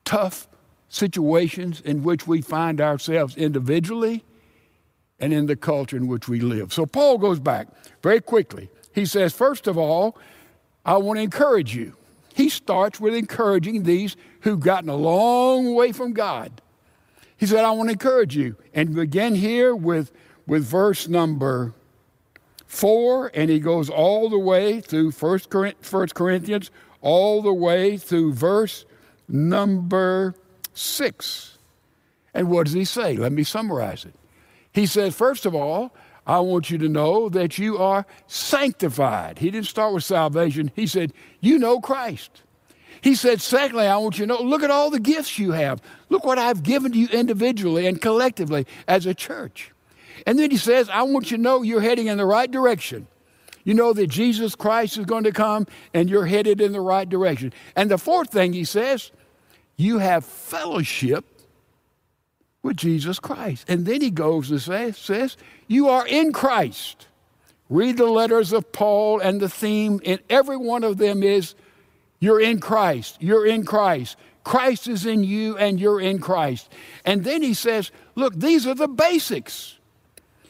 tough 0.05 0.49
situations 0.89 1.81
in 1.81 2.03
which 2.03 2.27
we 2.27 2.41
find 2.41 2.81
ourselves 2.81 3.37
individually 3.37 4.25
and 5.19 5.33
in 5.33 5.47
the 5.47 5.57
culture 5.57 5.97
in 5.97 6.07
which 6.07 6.29
we 6.29 6.41
live. 6.41 6.73
So 6.73 6.85
Paul 6.85 7.19
goes 7.19 7.41
back 7.41 7.69
very 8.03 8.21
quickly. 8.21 8.69
He 8.97 9.05
says, 9.05 9.35
first 9.35 9.67
of 9.67 9.77
all, 9.77 10.17
I 10.85 10.97
want 10.97 11.19
to 11.19 11.23
encourage 11.23 11.77
you. 11.77 11.95
He 12.35 12.49
starts 12.49 12.99
with 12.99 13.15
encouraging 13.15 13.83
these 13.83 14.17
who've 14.41 14.59
gotten 14.59 14.89
a 14.89 14.97
long 14.97 15.75
way 15.75 15.93
from 15.93 16.15
God. 16.15 16.63
He 17.37 17.45
said, 17.45 17.63
I 17.63 17.73
want 17.73 17.91
to 17.91 17.93
encourage 17.93 18.35
you. 18.35 18.57
And 18.73 18.95
begin 18.95 19.35
here 19.35 19.77
with, 19.77 20.13
with 20.47 20.65
verse 20.65 21.09
number 21.09 21.75
four, 22.67 23.31
and 23.35 23.51
he 23.51 23.61
goes 23.61 23.91
all 23.91 24.31
the 24.31 24.39
way 24.39 24.81
through 24.81 25.11
First 25.11 25.51
Corinthians, 25.51 26.71
all 27.03 27.43
the 27.43 27.53
way 27.53 27.99
through 27.99 28.33
verse 28.33 28.87
number 29.29 30.35
six. 30.73 31.59
And 32.33 32.49
what 32.49 32.65
does 32.65 32.73
he 32.75 32.87
say? 32.87 33.15
Let 33.17 33.33
me 33.33 33.45
summarize 33.45 34.07
it. 34.07 34.15
He 34.73 34.87
says, 34.87 35.15
first 35.15 35.45
of 35.45 35.55
all, 35.55 35.95
I 36.27 36.41
want 36.41 36.71
you 36.71 36.79
to 36.79 36.89
know 36.89 37.29
that 37.29 37.59
you 37.59 37.79
are 37.79 38.05
sanctified. 38.27 39.39
He 39.39 39.51
didn't 39.51 39.69
start 39.69 39.95
with 39.95 40.05
salvation, 40.05 40.73
he 40.75 40.87
said, 40.87 41.13
You 41.41 41.59
know 41.59 41.81
Christ. 41.81 42.43
He 43.01 43.15
said, 43.15 43.41
Secondly, 43.41 43.87
I 43.87 43.97
want 43.99 44.19
you 44.19 44.27
to 44.27 44.35
know, 44.35 44.43
look 44.43 44.63
at 44.63 44.71
all 44.71 44.91
the 44.91 44.99
gifts 44.99 45.39
you 45.39 45.53
have. 45.53 45.81
Look 46.09 46.25
what 46.25 46.39
I've 46.39 46.63
given 46.63 46.93
to 46.93 46.99
you 46.99 47.09
individually 47.09 47.87
and 47.87 48.01
collectively 48.01 48.67
as 48.89 49.07
a 49.07 49.15
church. 49.15 49.73
And 50.27 50.39
then 50.39 50.51
he 50.51 50.57
says, 50.57 50.89
I 50.89 51.03
want 51.03 51.31
you 51.31 51.37
to 51.37 51.43
know 51.43 51.63
you're 51.63 51.81
heading 51.81 52.09
in 52.09 52.19
the 52.19 52.27
right 52.27 52.51
direction. 52.51 53.07
You 53.63 53.75
know 53.75 53.93
that 53.93 54.09
Jesus 54.09 54.55
Christ 54.55 54.97
is 54.97 55.07
going 55.07 55.25
to 55.25 55.33
come 55.33 55.67
and 55.93 56.09
you're 56.09 56.27
headed 56.27 56.61
in 56.61 56.73
the 56.73 56.81
right 56.81 57.09
direction. 57.09 57.53
And 57.75 57.91
the 57.91 57.99
fourth 57.99 58.31
thing 58.31 58.53
he 58.53 58.65
says, 58.65 59.11
you 59.77 59.99
have 59.99 60.25
fellowship 60.25 61.25
with 62.67 62.77
Jesus 62.77 63.19
Christ. 63.19 63.65
And 63.69 63.87
then 63.87 64.01
he 64.01 64.11
goes 64.11 64.51
and 64.51 64.61
says, 64.61 64.99
says, 64.99 65.37
You 65.67 65.89
are 65.89 66.07
in 66.07 66.33
Christ. 66.33 67.07
Read 67.71 67.97
the 67.97 68.07
letters 68.07 68.53
of 68.53 68.71
Paul, 68.73 69.21
and 69.21 69.41
the 69.41 69.49
theme 69.49 70.01
in 70.05 70.21
every 70.29 70.57
one 70.57 70.85
of 70.85 70.99
them 70.99 71.23
is 71.23 71.55
You're 72.21 72.41
in 72.41 72.61
Christ. 72.61 73.17
You're 73.21 73.47
in 73.47 73.65
Christ. 73.65 74.17
Christ 74.45 74.87
is 74.87 75.07
in 75.07 75.25
you, 75.25 75.57
and 75.57 75.81
you're 75.81 76.01
in 76.01 76.21
Christ. 76.21 76.71
And 77.05 77.25
then 77.25 77.43
he 77.43 77.55
says, 77.55 77.91
Look, 78.15 78.35
these 78.35 78.67
are 78.67 78.75
the 78.75 78.89
basics. 78.89 79.79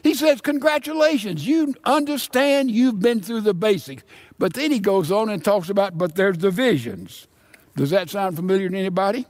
He 0.03 0.15
says, 0.15 0.41
Congratulations, 0.41 1.47
you 1.47 1.75
understand 1.85 2.71
you've 2.71 3.01
been 3.01 3.21
through 3.21 3.43
the 3.43 3.55
basics. 3.55 4.03
But 4.39 4.55
then 4.55 4.71
he 4.71 4.79
goes 4.79 5.11
on 5.11 5.31
and 5.31 5.45
talks 5.45 5.71
about, 5.71 5.97
But 5.97 6.15
there's 6.15 6.37
divisions. 6.37 7.27
Does 7.77 7.91
that 7.91 8.11
sound 8.11 8.37
familiar 8.37 8.69
to 8.69 8.79
anybody? 8.79 9.27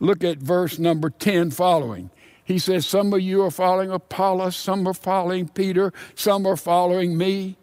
Look 0.00 0.24
at 0.24 0.38
verse 0.38 0.78
number 0.78 1.10
10 1.10 1.50
following. 1.50 2.10
He 2.44 2.58
says, 2.58 2.86
Some 2.86 3.12
of 3.12 3.20
you 3.20 3.42
are 3.42 3.50
following 3.50 3.90
Apollos, 3.90 4.56
some 4.56 4.86
are 4.86 4.94
following 4.94 5.48
Peter, 5.48 5.92
some 6.14 6.46
are 6.46 6.56
following 6.56 7.18
me. 7.18 7.56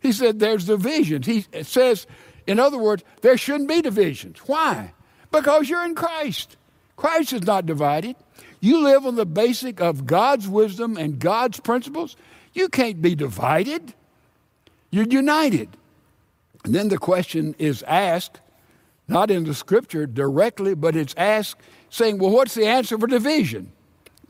He 0.00 0.12
said, 0.12 0.38
There's 0.38 0.66
divisions. 0.66 1.26
He 1.26 1.44
says, 1.62 2.06
in 2.48 2.58
other 2.58 2.78
words, 2.78 3.04
there 3.20 3.36
shouldn't 3.36 3.68
be 3.68 3.82
divisions. 3.82 4.38
Why? 4.46 4.94
Because 5.30 5.68
you're 5.68 5.84
in 5.84 5.94
Christ. 5.94 6.56
Christ 6.96 7.34
is 7.34 7.42
not 7.42 7.66
divided. 7.66 8.16
You 8.60 8.82
live 8.82 9.04
on 9.04 9.16
the 9.16 9.26
basic 9.26 9.82
of 9.82 10.06
God's 10.06 10.48
wisdom 10.48 10.96
and 10.96 11.18
God's 11.18 11.60
principles. 11.60 12.16
You 12.54 12.70
can't 12.70 13.02
be 13.02 13.14
divided. 13.14 13.92
You're 14.90 15.04
united. 15.04 15.68
And 16.64 16.74
then 16.74 16.88
the 16.88 16.96
question 16.96 17.54
is 17.58 17.82
asked, 17.82 18.40
not 19.08 19.30
in 19.30 19.44
the 19.44 19.54
scripture 19.54 20.06
directly, 20.06 20.74
but 20.74 20.94
it's 20.94 21.14
asked 21.16 21.60
saying, 21.90 22.18
Well, 22.18 22.30
what's 22.30 22.54
the 22.54 22.66
answer 22.66 22.98
for 22.98 23.06
division? 23.06 23.72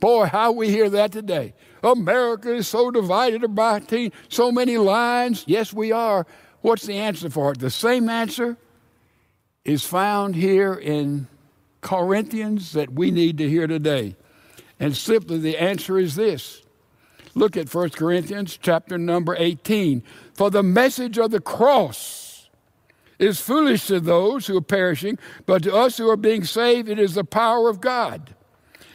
Boy, 0.01 0.27
how 0.27 0.53
we 0.53 0.71
hear 0.71 0.89
that 0.91 1.11
today. 1.11 1.55
America 1.83 2.55
is 2.55 2.69
so 2.69 2.91
divided 2.91 3.43
about 3.43 3.93
so 4.29 4.53
many 4.53 4.79
lines. 4.79 5.45
Yes, 5.47 5.73
we 5.73 5.91
are. 5.91 6.27
What's 6.61 6.87
the 6.87 6.95
answer 6.95 7.29
for 7.31 7.53
it? 7.53 7.59
The 7.59 7.71
same 7.71 8.09
answer 8.09 8.57
is 9.65 9.85
found 9.85 10.37
here 10.37 10.75
in 10.75 11.27
Corinthians 11.81 12.73
that 12.73 12.93
we 12.93 13.11
need 13.11 13.39
to 13.39 13.49
hear 13.49 13.67
today. 13.67 14.17
And 14.81 14.97
simply 14.97 15.39
the 15.39 15.59
answer 15.59 15.99
is 15.99 16.15
this. 16.15 16.63
Look 17.35 17.57
at 17.57 17.73
1 17.73 17.91
Corinthians 17.91 18.59
chapter 18.61 18.99
number 18.99 19.37
18. 19.37 20.03
For 20.35 20.51
the 20.51 20.63
message 20.63 21.19
of 21.19 21.31
the 21.31 21.41
cross 21.41 22.28
is 23.19 23.41
foolish 23.41 23.87
to 23.87 24.01
those 24.01 24.47
who 24.47 24.57
are 24.57 24.63
perishing, 24.63 25.19
but 25.47 25.63
to 25.65 25.75
us 25.75 25.97
who 25.97 26.09
are 26.09 26.17
being 26.17 26.45
saved, 26.45 26.89
it 26.89 26.99
is 26.99 27.15
the 27.15 27.25
power 27.25 27.69
of 27.69 27.81
God. 27.81 28.35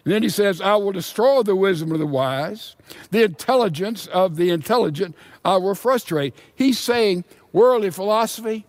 And 0.05 0.13
then 0.13 0.23
he 0.23 0.29
says, 0.29 0.59
I 0.59 0.75
will 0.75 0.91
destroy 0.91 1.43
the 1.43 1.55
wisdom 1.55 1.91
of 1.91 1.99
the 1.99 2.05
wise, 2.05 2.75
the 3.11 3.23
intelligence 3.23 4.07
of 4.07 4.35
the 4.35 4.49
intelligent 4.49 5.15
I 5.45 5.57
will 5.57 5.75
frustrate. 5.75 6.35
He's 6.55 6.79
saying 6.79 7.23
worldly 7.51 7.89
philosophy 7.89 8.65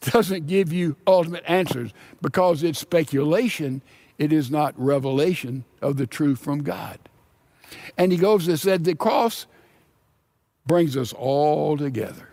doesn't 0.00 0.46
give 0.46 0.72
you 0.72 0.96
ultimate 1.06 1.44
answers 1.46 1.92
because 2.22 2.62
it's 2.62 2.78
speculation, 2.78 3.82
it 4.18 4.32
is 4.32 4.50
not 4.50 4.74
revelation 4.78 5.64
of 5.82 5.96
the 5.96 6.06
truth 6.06 6.38
from 6.38 6.62
God. 6.62 6.98
And 7.98 8.12
he 8.12 8.18
goes 8.18 8.46
and 8.48 8.58
said, 8.58 8.84
The 8.84 8.94
cross 8.94 9.46
brings 10.66 10.96
us 10.96 11.12
all 11.12 11.76
together. 11.76 12.25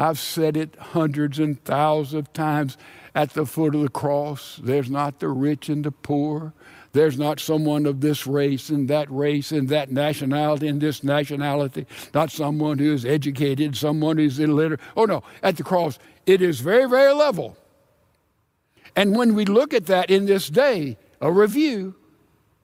I've 0.00 0.18
said 0.18 0.56
it 0.56 0.74
hundreds 0.76 1.38
and 1.38 1.62
thousands 1.62 2.14
of 2.14 2.32
times 2.32 2.78
at 3.14 3.34
the 3.34 3.44
foot 3.44 3.74
of 3.74 3.82
the 3.82 3.90
cross. 3.90 4.58
There's 4.62 4.90
not 4.90 5.20
the 5.20 5.28
rich 5.28 5.68
and 5.68 5.84
the 5.84 5.92
poor. 5.92 6.54
There's 6.92 7.18
not 7.18 7.38
someone 7.38 7.84
of 7.84 8.00
this 8.00 8.26
race 8.26 8.70
and 8.70 8.88
that 8.88 9.10
race 9.10 9.52
and 9.52 9.68
that 9.68 9.92
nationality 9.92 10.68
and 10.68 10.80
this 10.80 11.04
nationality. 11.04 11.86
Not 12.14 12.30
someone 12.30 12.78
who 12.78 12.94
is 12.94 13.04
educated, 13.04 13.76
someone 13.76 14.16
who's 14.16 14.38
illiterate. 14.38 14.80
Oh 14.96 15.04
no, 15.04 15.22
at 15.42 15.58
the 15.58 15.64
cross, 15.64 15.98
it 16.24 16.40
is 16.40 16.60
very, 16.60 16.88
very 16.88 17.12
level. 17.12 17.58
And 18.96 19.14
when 19.14 19.34
we 19.34 19.44
look 19.44 19.74
at 19.74 19.84
that 19.86 20.10
in 20.10 20.24
this 20.24 20.48
day, 20.48 20.96
a 21.20 21.30
review, 21.30 21.94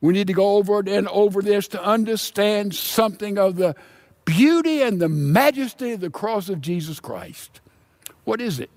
we 0.00 0.14
need 0.14 0.26
to 0.28 0.32
go 0.32 0.56
over 0.56 0.80
and 0.80 1.06
over 1.08 1.42
this 1.42 1.68
to 1.68 1.84
understand 1.84 2.74
something 2.74 3.36
of 3.36 3.56
the 3.56 3.76
beauty 4.26 4.82
and 4.82 5.00
the 5.00 5.08
majesty 5.08 5.92
of 5.92 6.00
the 6.00 6.10
cross 6.10 6.50
of 6.50 6.60
Jesus 6.60 7.00
Christ. 7.00 7.60
What 8.24 8.42
is 8.42 8.60
it? 8.60 8.68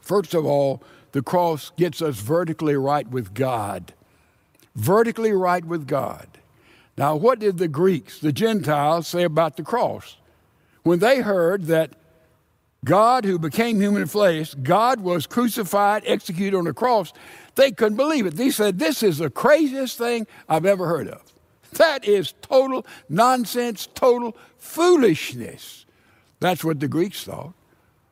First 0.00 0.32
of 0.32 0.46
all, 0.46 0.82
the 1.12 1.20
cross 1.20 1.70
gets 1.76 2.00
us 2.00 2.16
vertically 2.16 2.76
right 2.76 3.06
with 3.06 3.34
God. 3.34 3.92
Vertically 4.74 5.32
right 5.32 5.64
with 5.64 5.86
God. 5.86 6.26
Now, 6.96 7.14
what 7.16 7.40
did 7.40 7.58
the 7.58 7.68
Greeks, 7.68 8.20
the 8.20 8.32
Gentiles, 8.32 9.06
say 9.06 9.24
about 9.24 9.56
the 9.56 9.62
cross? 9.62 10.16
When 10.82 11.00
they 11.00 11.20
heard 11.20 11.64
that 11.64 11.90
God, 12.84 13.24
who 13.24 13.38
became 13.38 13.80
human 13.80 14.06
flesh, 14.06 14.54
God 14.54 15.00
was 15.00 15.26
crucified, 15.26 16.04
executed 16.06 16.56
on 16.56 16.66
a 16.68 16.72
cross, 16.72 17.12
they 17.56 17.72
couldn't 17.72 17.96
believe 17.96 18.26
it. 18.26 18.36
They 18.36 18.50
said, 18.50 18.78
This 18.78 19.02
is 19.02 19.18
the 19.18 19.28
craziest 19.28 19.98
thing 19.98 20.26
I've 20.48 20.64
ever 20.64 20.86
heard 20.86 21.08
of. 21.08 21.22
That 21.76 22.04
is 22.04 22.34
total 22.42 22.86
nonsense, 23.08 23.88
total 23.94 24.36
foolishness. 24.58 25.86
That's 26.40 26.64
what 26.64 26.80
the 26.80 26.88
Greeks 26.88 27.24
thought. 27.24 27.54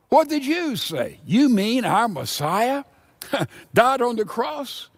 What 0.09 0.29
the 0.29 0.39
Jews 0.39 0.81
say? 0.81 1.19
You 1.25 1.49
mean 1.49 1.85
our 1.85 2.07
Messiah 2.07 2.83
died 3.73 4.01
on 4.01 4.15
the 4.15 4.25
cross? 4.25 4.89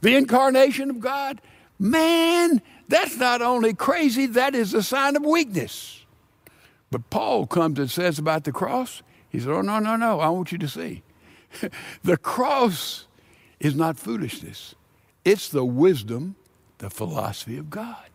The 0.00 0.16
incarnation 0.16 0.90
of 0.90 1.00
God? 1.00 1.40
Man, 1.78 2.60
that's 2.88 3.16
not 3.16 3.42
only 3.42 3.74
crazy, 3.74 4.26
that 4.26 4.54
is 4.54 4.74
a 4.74 4.82
sign 4.82 5.16
of 5.16 5.24
weakness. 5.24 6.04
But 6.90 7.08
Paul 7.10 7.46
comes 7.46 7.78
and 7.78 7.90
says 7.90 8.18
about 8.18 8.44
the 8.44 8.52
cross, 8.52 9.02
he 9.28 9.38
said, 9.38 9.50
Oh, 9.50 9.62
no, 9.62 9.78
no, 9.78 9.96
no, 9.96 10.20
I 10.20 10.28
want 10.28 10.52
you 10.52 10.58
to 10.58 10.68
see. 10.68 11.02
the 12.02 12.16
cross 12.16 13.06
is 13.60 13.74
not 13.74 13.96
foolishness, 13.96 14.74
it's 15.24 15.48
the 15.48 15.64
wisdom 15.64 16.34
the 16.80 16.90
philosophy 16.90 17.56
of 17.56 17.70
God. 17.70 18.10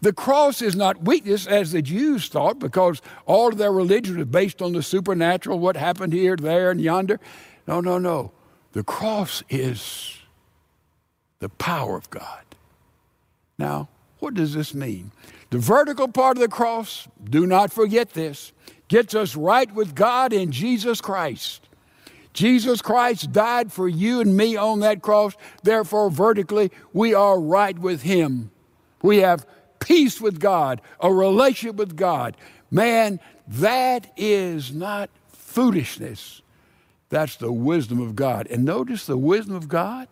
The 0.00 0.12
cross 0.12 0.62
is 0.62 0.74
not 0.74 1.04
weakness 1.04 1.46
as 1.46 1.72
the 1.72 1.82
Jews 1.82 2.28
thought 2.28 2.58
because 2.58 3.00
all 3.24 3.48
of 3.48 3.58
their 3.58 3.72
religion 3.72 4.18
is 4.18 4.26
based 4.26 4.62
on 4.62 4.72
the 4.72 4.82
supernatural, 4.82 5.58
what 5.58 5.76
happened 5.76 6.12
here, 6.12 6.36
there, 6.36 6.70
and 6.70 6.80
yonder. 6.80 7.20
No, 7.66 7.80
no, 7.80 7.98
no. 7.98 8.32
The 8.72 8.82
cross 8.82 9.42
is 9.48 10.18
the 11.38 11.48
power 11.48 11.96
of 11.96 12.10
God. 12.10 12.44
Now, 13.58 13.88
what 14.18 14.34
does 14.34 14.54
this 14.54 14.74
mean? 14.74 15.12
The 15.50 15.58
vertical 15.58 16.08
part 16.08 16.36
of 16.36 16.42
the 16.42 16.48
cross, 16.48 17.06
do 17.22 17.46
not 17.46 17.72
forget 17.72 18.10
this, 18.10 18.52
gets 18.88 19.14
us 19.14 19.36
right 19.36 19.72
with 19.72 19.94
God 19.94 20.32
in 20.32 20.50
Jesus 20.50 21.00
Christ. 21.00 21.65
Jesus 22.36 22.82
Christ 22.82 23.32
died 23.32 23.72
for 23.72 23.88
you 23.88 24.20
and 24.20 24.36
me 24.36 24.56
on 24.56 24.80
that 24.80 25.00
cross. 25.00 25.34
Therefore, 25.62 26.10
vertically, 26.10 26.70
we 26.92 27.14
are 27.14 27.40
right 27.40 27.78
with 27.78 28.02
Him. 28.02 28.50
We 29.00 29.18
have 29.18 29.46
peace 29.80 30.20
with 30.20 30.38
God, 30.38 30.82
a 31.00 31.10
relationship 31.10 31.76
with 31.76 31.96
God. 31.96 32.36
Man, 32.70 33.20
that 33.48 34.12
is 34.18 34.70
not 34.70 35.08
foolishness. 35.28 36.42
That's 37.08 37.36
the 37.36 37.52
wisdom 37.52 38.00
of 38.00 38.14
God. 38.14 38.46
And 38.48 38.66
notice 38.66 39.06
the 39.06 39.16
wisdom 39.16 39.54
of 39.54 39.66
God 39.66 40.08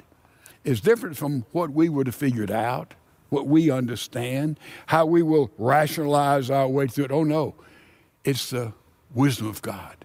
is 0.64 0.80
different 0.80 1.18
from 1.18 1.44
what 1.52 1.70
we 1.70 1.90
would 1.90 2.06
have 2.06 2.14
figured 2.14 2.50
out, 2.50 2.94
what 3.28 3.46
we 3.46 3.70
understand, 3.70 4.58
how 4.86 5.04
we 5.04 5.22
will 5.22 5.50
rationalize 5.58 6.48
our 6.48 6.68
way 6.68 6.86
through 6.86 7.04
it. 7.04 7.12
Oh, 7.12 7.24
no. 7.24 7.54
It's 8.24 8.48
the 8.48 8.72
wisdom 9.12 9.46
of 9.48 9.60
God. 9.60 10.03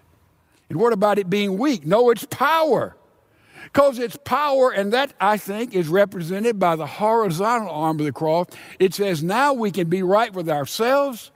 And 0.70 0.78
what 0.78 0.92
about 0.92 1.18
it 1.18 1.28
being 1.28 1.58
weak? 1.58 1.84
No, 1.84 2.10
it's 2.10 2.24
power. 2.24 2.96
Because 3.64 3.98
it's 3.98 4.16
power, 4.24 4.70
and 4.70 4.92
that 4.92 5.12
I 5.20 5.36
think 5.36 5.74
is 5.74 5.88
represented 5.88 6.58
by 6.58 6.76
the 6.76 6.86
horizontal 6.86 7.70
arm 7.70 8.00
of 8.00 8.06
the 8.06 8.12
cross. 8.12 8.46
It 8.78 8.94
says 8.94 9.22
now 9.22 9.52
we 9.52 9.70
can 9.70 9.88
be 9.88 10.02
right 10.02 10.32
with 10.32 10.48
ourselves 10.48 11.30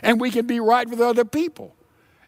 and 0.00 0.20
we 0.20 0.30
can 0.30 0.46
be 0.46 0.60
right 0.60 0.88
with 0.88 1.00
other 1.00 1.24
people. 1.24 1.74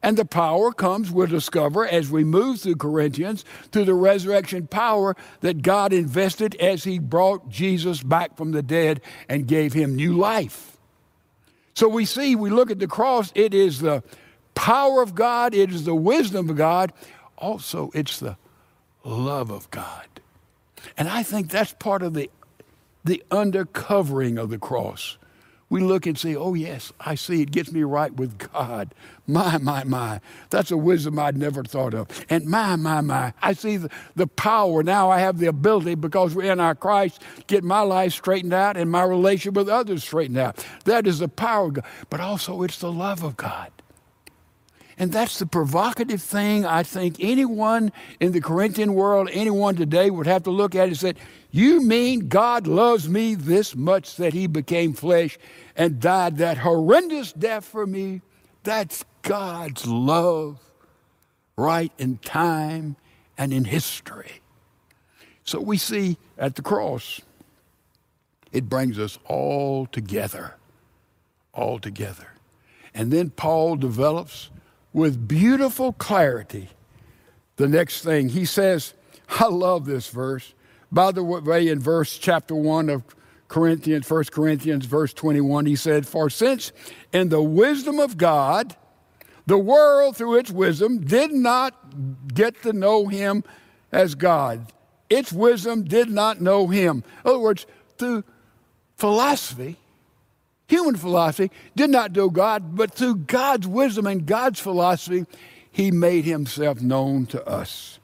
And 0.03 0.17
the 0.17 0.25
power 0.25 0.73
comes, 0.73 1.11
we'll 1.11 1.27
discover 1.27 1.87
as 1.87 2.11
we 2.11 2.25
move 2.25 2.61
through 2.61 2.77
Corinthians, 2.77 3.45
through 3.73 3.85
the 3.85 3.95
resurrection 3.95 4.67
power 4.67 5.17
that 5.41 5.63
God 5.63 5.93
invested 5.93 6.55
as 6.57 6.85
He 6.85 6.99
brought 6.99 7.49
Jesus 7.49 8.03
back 8.03 8.37
from 8.37 8.53
the 8.53 8.63
dead 8.63 9.01
and 9.29 9.47
gave 9.47 9.73
Him 9.73 9.97
new 9.97 10.17
life. 10.17 10.77
So 11.75 11.89
we 11.89 12.05
see, 12.05 12.37
we 12.37 12.51
look 12.51 12.71
at 12.71 12.79
the 12.79 12.87
cross, 12.87 13.33
it 13.35 13.55
is 13.55 13.81
the 13.81 14.03
power 14.59 15.03
of 15.03 15.15
God, 15.15 15.55
it 15.55 15.71
is 15.71 15.85
the 15.85 15.95
wisdom 15.95 16.51
of 16.51 16.57
God. 16.57 16.93
Also, 17.37 17.93
it's 17.95 18.19
the 18.19 18.37
love 19.05 19.53
of 19.53 19.71
God. 19.71 20.07
And 20.97 21.09
I 21.09 21.23
think 21.23 21.49
that's 21.49 21.73
part 21.75 22.03
of 22.03 22.15
the, 22.15 22.29
the 23.05 23.23
undercovering 23.31 24.37
of 24.37 24.51
the 24.51 24.59
cross. 24.59 25.17
We 25.71 25.81
look 25.81 26.07
and 26.07 26.19
say, 26.19 26.35
oh, 26.35 26.55
yes, 26.55 26.93
I 26.99 27.15
see 27.15 27.41
it 27.41 27.53
gets 27.53 27.71
me 27.71 27.85
right 27.85 28.13
with 28.13 28.37
God. 28.53 28.95
My, 29.29 29.59
my, 29.59 29.85
my. 29.85 30.21
That's 30.51 30.73
a 30.73 30.77
wisdom 30.77 31.21
I'd 31.21 31.37
never 31.37 31.63
thought 31.63 31.95
of. 31.95 32.09
And 32.29 32.47
my, 32.47 32.75
my, 32.75 33.01
my. 33.01 33.35
I 33.41 33.53
see 33.53 33.77
the, 33.77 33.91
the 34.17 34.27
power. 34.27 34.83
Now 34.83 35.11
I 35.11 35.21
have 35.21 35.39
the 35.39 35.47
ability 35.47 35.95
because 35.95 36.35
we're 36.35 36.51
in 36.51 36.59
our 36.59 36.75
Christ, 36.75 37.23
get 37.47 37.63
my 37.63 37.83
life 37.83 38.13
straightened 38.15 38.55
out 38.55 38.77
and 38.77 38.91
my 38.91 39.05
relationship 39.05 39.55
with 39.55 39.69
others 39.69 40.03
straightened 40.03 40.39
out. 40.39 40.65
That 40.85 41.07
is 41.07 41.21
the 41.21 41.29
power 41.29 41.67
of 41.67 41.75
God. 41.75 41.85
But 42.11 42.21
also, 42.21 42.63
it's 42.63 42.79
the 42.79 42.91
love 42.91 43.23
of 43.23 43.37
God. 43.37 43.71
And 44.99 45.13
that's 45.13 45.39
the 45.39 45.47
provocative 45.47 46.21
thing 46.21 46.67
I 46.67 46.83
think 46.83 47.17
anyone 47.21 47.93
in 48.19 48.33
the 48.33 48.41
Corinthian 48.41 48.95
world, 48.95 49.29
anyone 49.33 49.77
today 49.77 50.11
would 50.11 50.27
have 50.27 50.43
to 50.43 50.51
look 50.51 50.75
at 50.75 50.89
and 50.89 50.97
say, 50.97 51.15
You 51.53 51.81
mean 51.81 52.29
God 52.29 52.67
loves 52.67 53.09
me 53.09 53.37
this 53.37 53.77
much 53.77 54.17
that 54.17 54.33
he 54.33 54.49
became 54.49 54.93
flesh 54.93 55.39
and 55.77 56.01
died 56.01 56.39
that 56.39 56.59
horrendous 56.59 57.33
death 57.33 57.65
for 57.65 57.87
me? 57.87 58.23
That's 58.65 59.05
God's 59.23 59.87
love, 59.87 60.59
right 61.57 61.93
in 61.97 62.19
time 62.19 62.97
and 63.37 63.53
in 63.53 63.65
history. 63.65 64.43
So 65.45 65.61
we 65.61 65.79
see 65.79 66.19
at 66.37 66.57
the 66.57 66.63
cross, 66.63 67.21
it 68.51 68.69
brings 68.69 68.99
us 68.99 69.17
all 69.27 69.87
together, 69.87 70.57
all 71.55 71.79
together. 71.79 72.27
And 72.93 73.13
then 73.13 73.31
Paul 73.31 73.77
develops 73.77 74.51
with 74.93 75.29
beautiful 75.29 75.93
clarity 75.93 76.71
the 77.57 77.69
next 77.69 78.03
thing. 78.03 78.31
He 78.31 78.45
says, 78.45 78.95
I 79.29 79.47
love 79.47 79.85
this 79.85 80.09
verse. 80.09 80.55
By 80.91 81.13
the 81.13 81.23
way, 81.23 81.69
in 81.69 81.81
verse 81.81 82.17
chapter 82.17 82.55
1 82.55 82.89
of 82.89 83.03
Corinthians, 83.49 84.09
1 84.09 84.25
Corinthians, 84.27 84.87
verse 84.87 85.13
21, 85.13 85.67
he 85.67 85.77
said, 85.77 86.07
For 86.07 86.31
since 86.31 86.73
in 87.13 87.29
the 87.29 87.43
wisdom 87.43 87.99
of 87.99 88.17
God, 88.17 88.77
the 89.47 89.59
world 89.59 90.17
through 90.17 90.37
its 90.37 90.51
wisdom 90.51 91.01
did 91.01 91.33
not 91.33 91.75
get 92.35 92.63
to 92.63 92.73
know 92.73 93.09
him 93.09 93.45
as 93.93 94.15
God. 94.15 94.73
Its 95.11 95.33
wisdom 95.33 95.85
did 95.85 96.11
not 96.11 96.41
know 96.41 96.69
him. 96.69 97.03
In 97.25 97.31
other 97.31 97.39
words, 97.39 97.67
through 97.97 98.25
philosophy, 98.97 99.77
human 100.69 100.95
philosophy 100.95 101.51
did 101.75 101.91
not 101.91 102.15
know 102.15 102.31
God, 102.31 102.77
but 102.77 102.93
through 102.93 103.17
God's 103.17 103.67
wisdom 103.67 104.07
and 104.07 104.25
God's 104.25 104.61
philosophy, 104.61 105.27
he 105.71 105.91
made 105.91 106.25
himself 106.25 106.81
known 106.81 107.27
to 107.27 107.45
us. 107.47 107.99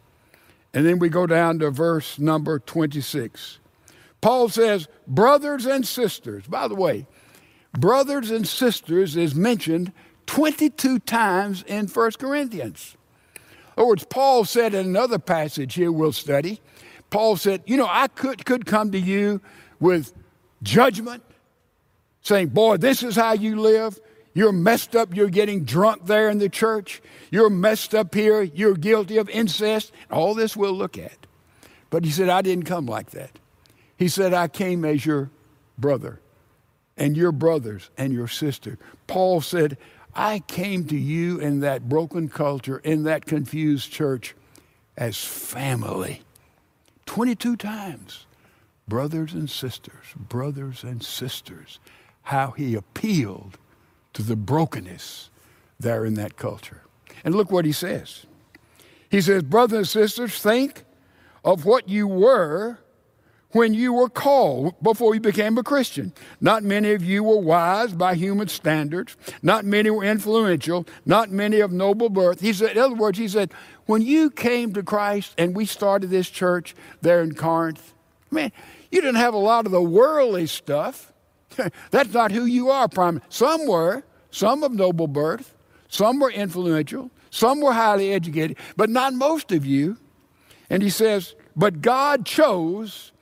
And 0.72 0.84
then 0.84 0.98
we 0.98 1.08
go 1.08 1.26
down 1.26 1.60
to 1.60 1.70
verse 1.70 2.18
number 2.18 2.58
26. 2.58 3.60
Paul 4.20 4.48
says, 4.48 4.88
Brothers 5.06 5.66
and 5.66 5.86
sisters, 5.86 6.46
by 6.46 6.66
the 6.66 6.74
way, 6.74 7.06
brothers 7.72 8.30
and 8.30 8.48
sisters 8.48 9.16
is 9.16 9.34
mentioned 9.34 9.92
22 10.26 10.98
times 11.00 11.62
in 11.66 11.86
1 11.86 12.10
Corinthians. 12.18 12.96
In 13.36 13.82
other 13.82 13.88
words, 13.88 14.06
Paul 14.08 14.44
said 14.44 14.74
in 14.74 14.86
another 14.86 15.18
passage 15.18 15.74
here 15.74 15.92
we'll 15.92 16.12
study, 16.12 16.60
Paul 17.10 17.36
said, 17.36 17.62
You 17.66 17.76
know, 17.76 17.88
I 17.88 18.08
could, 18.08 18.44
could 18.44 18.66
come 18.66 18.90
to 18.92 18.98
you 18.98 19.40
with 19.78 20.12
judgment, 20.62 21.22
saying, 22.24 22.48
Boy, 22.48 22.78
this 22.78 23.02
is 23.02 23.14
how 23.14 23.32
you 23.32 23.60
live. 23.60 24.00
You're 24.32 24.52
messed 24.52 24.96
up. 24.96 25.14
You're 25.14 25.30
getting 25.30 25.64
drunk 25.64 26.06
there 26.06 26.28
in 26.28 26.38
the 26.38 26.48
church. 26.48 27.00
You're 27.30 27.50
messed 27.50 27.94
up 27.94 28.14
here. 28.14 28.42
You're 28.42 28.74
guilty 28.74 29.16
of 29.18 29.30
incest. 29.30 29.92
All 30.10 30.34
this 30.34 30.56
we'll 30.56 30.72
look 30.72 30.98
at. 30.98 31.26
But 31.90 32.04
he 32.04 32.10
said, 32.10 32.28
I 32.28 32.42
didn't 32.42 32.64
come 32.64 32.86
like 32.86 33.10
that. 33.10 33.38
He 33.96 34.08
said, 34.08 34.34
I 34.34 34.48
came 34.48 34.84
as 34.84 35.06
your 35.06 35.30
brother 35.78 36.20
and 36.96 37.16
your 37.16 37.30
brothers 37.30 37.90
and 37.96 38.12
your 38.12 38.26
sister. 38.26 38.76
Paul 39.06 39.40
said, 39.40 39.78
I 40.16 40.40
came 40.40 40.86
to 40.86 40.96
you 40.96 41.38
in 41.38 41.60
that 41.60 41.88
broken 41.88 42.28
culture, 42.28 42.78
in 42.78 43.04
that 43.04 43.26
confused 43.26 43.92
church, 43.92 44.34
as 44.96 45.22
family. 45.24 46.22
22 47.06 47.56
times. 47.56 48.26
Brothers 48.86 49.32
and 49.32 49.48
sisters, 49.48 50.04
brothers 50.14 50.84
and 50.84 51.02
sisters. 51.02 51.78
How 52.24 52.52
he 52.52 52.74
appealed 52.74 53.58
to 54.12 54.22
the 54.22 54.36
brokenness 54.36 55.30
there 55.78 56.04
in 56.04 56.14
that 56.14 56.36
culture. 56.36 56.82
And 57.24 57.34
look 57.34 57.50
what 57.50 57.64
he 57.64 57.72
says. 57.72 58.26
He 59.10 59.20
says, 59.20 59.42
Brothers 59.42 59.78
and 59.78 59.88
sisters, 59.88 60.38
think 60.40 60.84
of 61.44 61.64
what 61.64 61.88
you 61.88 62.06
were 62.08 62.78
when 63.54 63.72
you 63.72 63.92
were 63.92 64.08
called 64.08 64.74
before 64.82 65.14
you 65.14 65.20
became 65.20 65.56
a 65.56 65.62
Christian. 65.62 66.12
Not 66.40 66.64
many 66.64 66.92
of 66.92 67.04
you 67.04 67.22
were 67.22 67.38
wise 67.38 67.92
by 67.92 68.16
human 68.16 68.48
standards. 68.48 69.16
Not 69.42 69.64
many 69.64 69.90
were 69.90 70.02
influential. 70.02 70.86
Not 71.06 71.30
many 71.30 71.60
of 71.60 71.70
noble 71.70 72.08
birth. 72.08 72.40
He 72.40 72.52
said, 72.52 72.72
in 72.72 72.78
other 72.78 72.96
words, 72.96 73.16
he 73.18 73.28
said, 73.28 73.52
when 73.86 74.02
you 74.02 74.30
came 74.30 74.72
to 74.74 74.82
Christ 74.82 75.34
and 75.38 75.54
we 75.54 75.66
started 75.66 76.10
this 76.10 76.28
church 76.28 76.74
there 77.00 77.22
in 77.22 77.34
Corinth, 77.34 77.94
man, 78.30 78.50
you 78.90 79.00
didn't 79.00 79.16
have 79.16 79.34
a 79.34 79.38
lot 79.38 79.66
of 79.66 79.72
the 79.72 79.82
worldly 79.82 80.48
stuff. 80.48 81.12
That's 81.90 82.12
not 82.12 82.32
who 82.32 82.44
you 82.44 82.70
are, 82.70 82.88
prime. 82.88 83.20
Some 83.28 83.66
were, 83.66 84.04
some 84.30 84.62
of 84.62 84.72
noble 84.72 85.06
birth, 85.06 85.54
some 85.88 86.20
were 86.20 86.30
influential, 86.30 87.10
some 87.30 87.60
were 87.60 87.72
highly 87.72 88.12
educated, 88.12 88.56
but 88.76 88.90
not 88.90 89.14
most 89.14 89.52
of 89.52 89.64
you. 89.64 89.96
And 90.70 90.82
he 90.82 90.90
says, 90.90 91.34
but 91.56 91.80
God 91.82 92.26
chose 92.26 93.12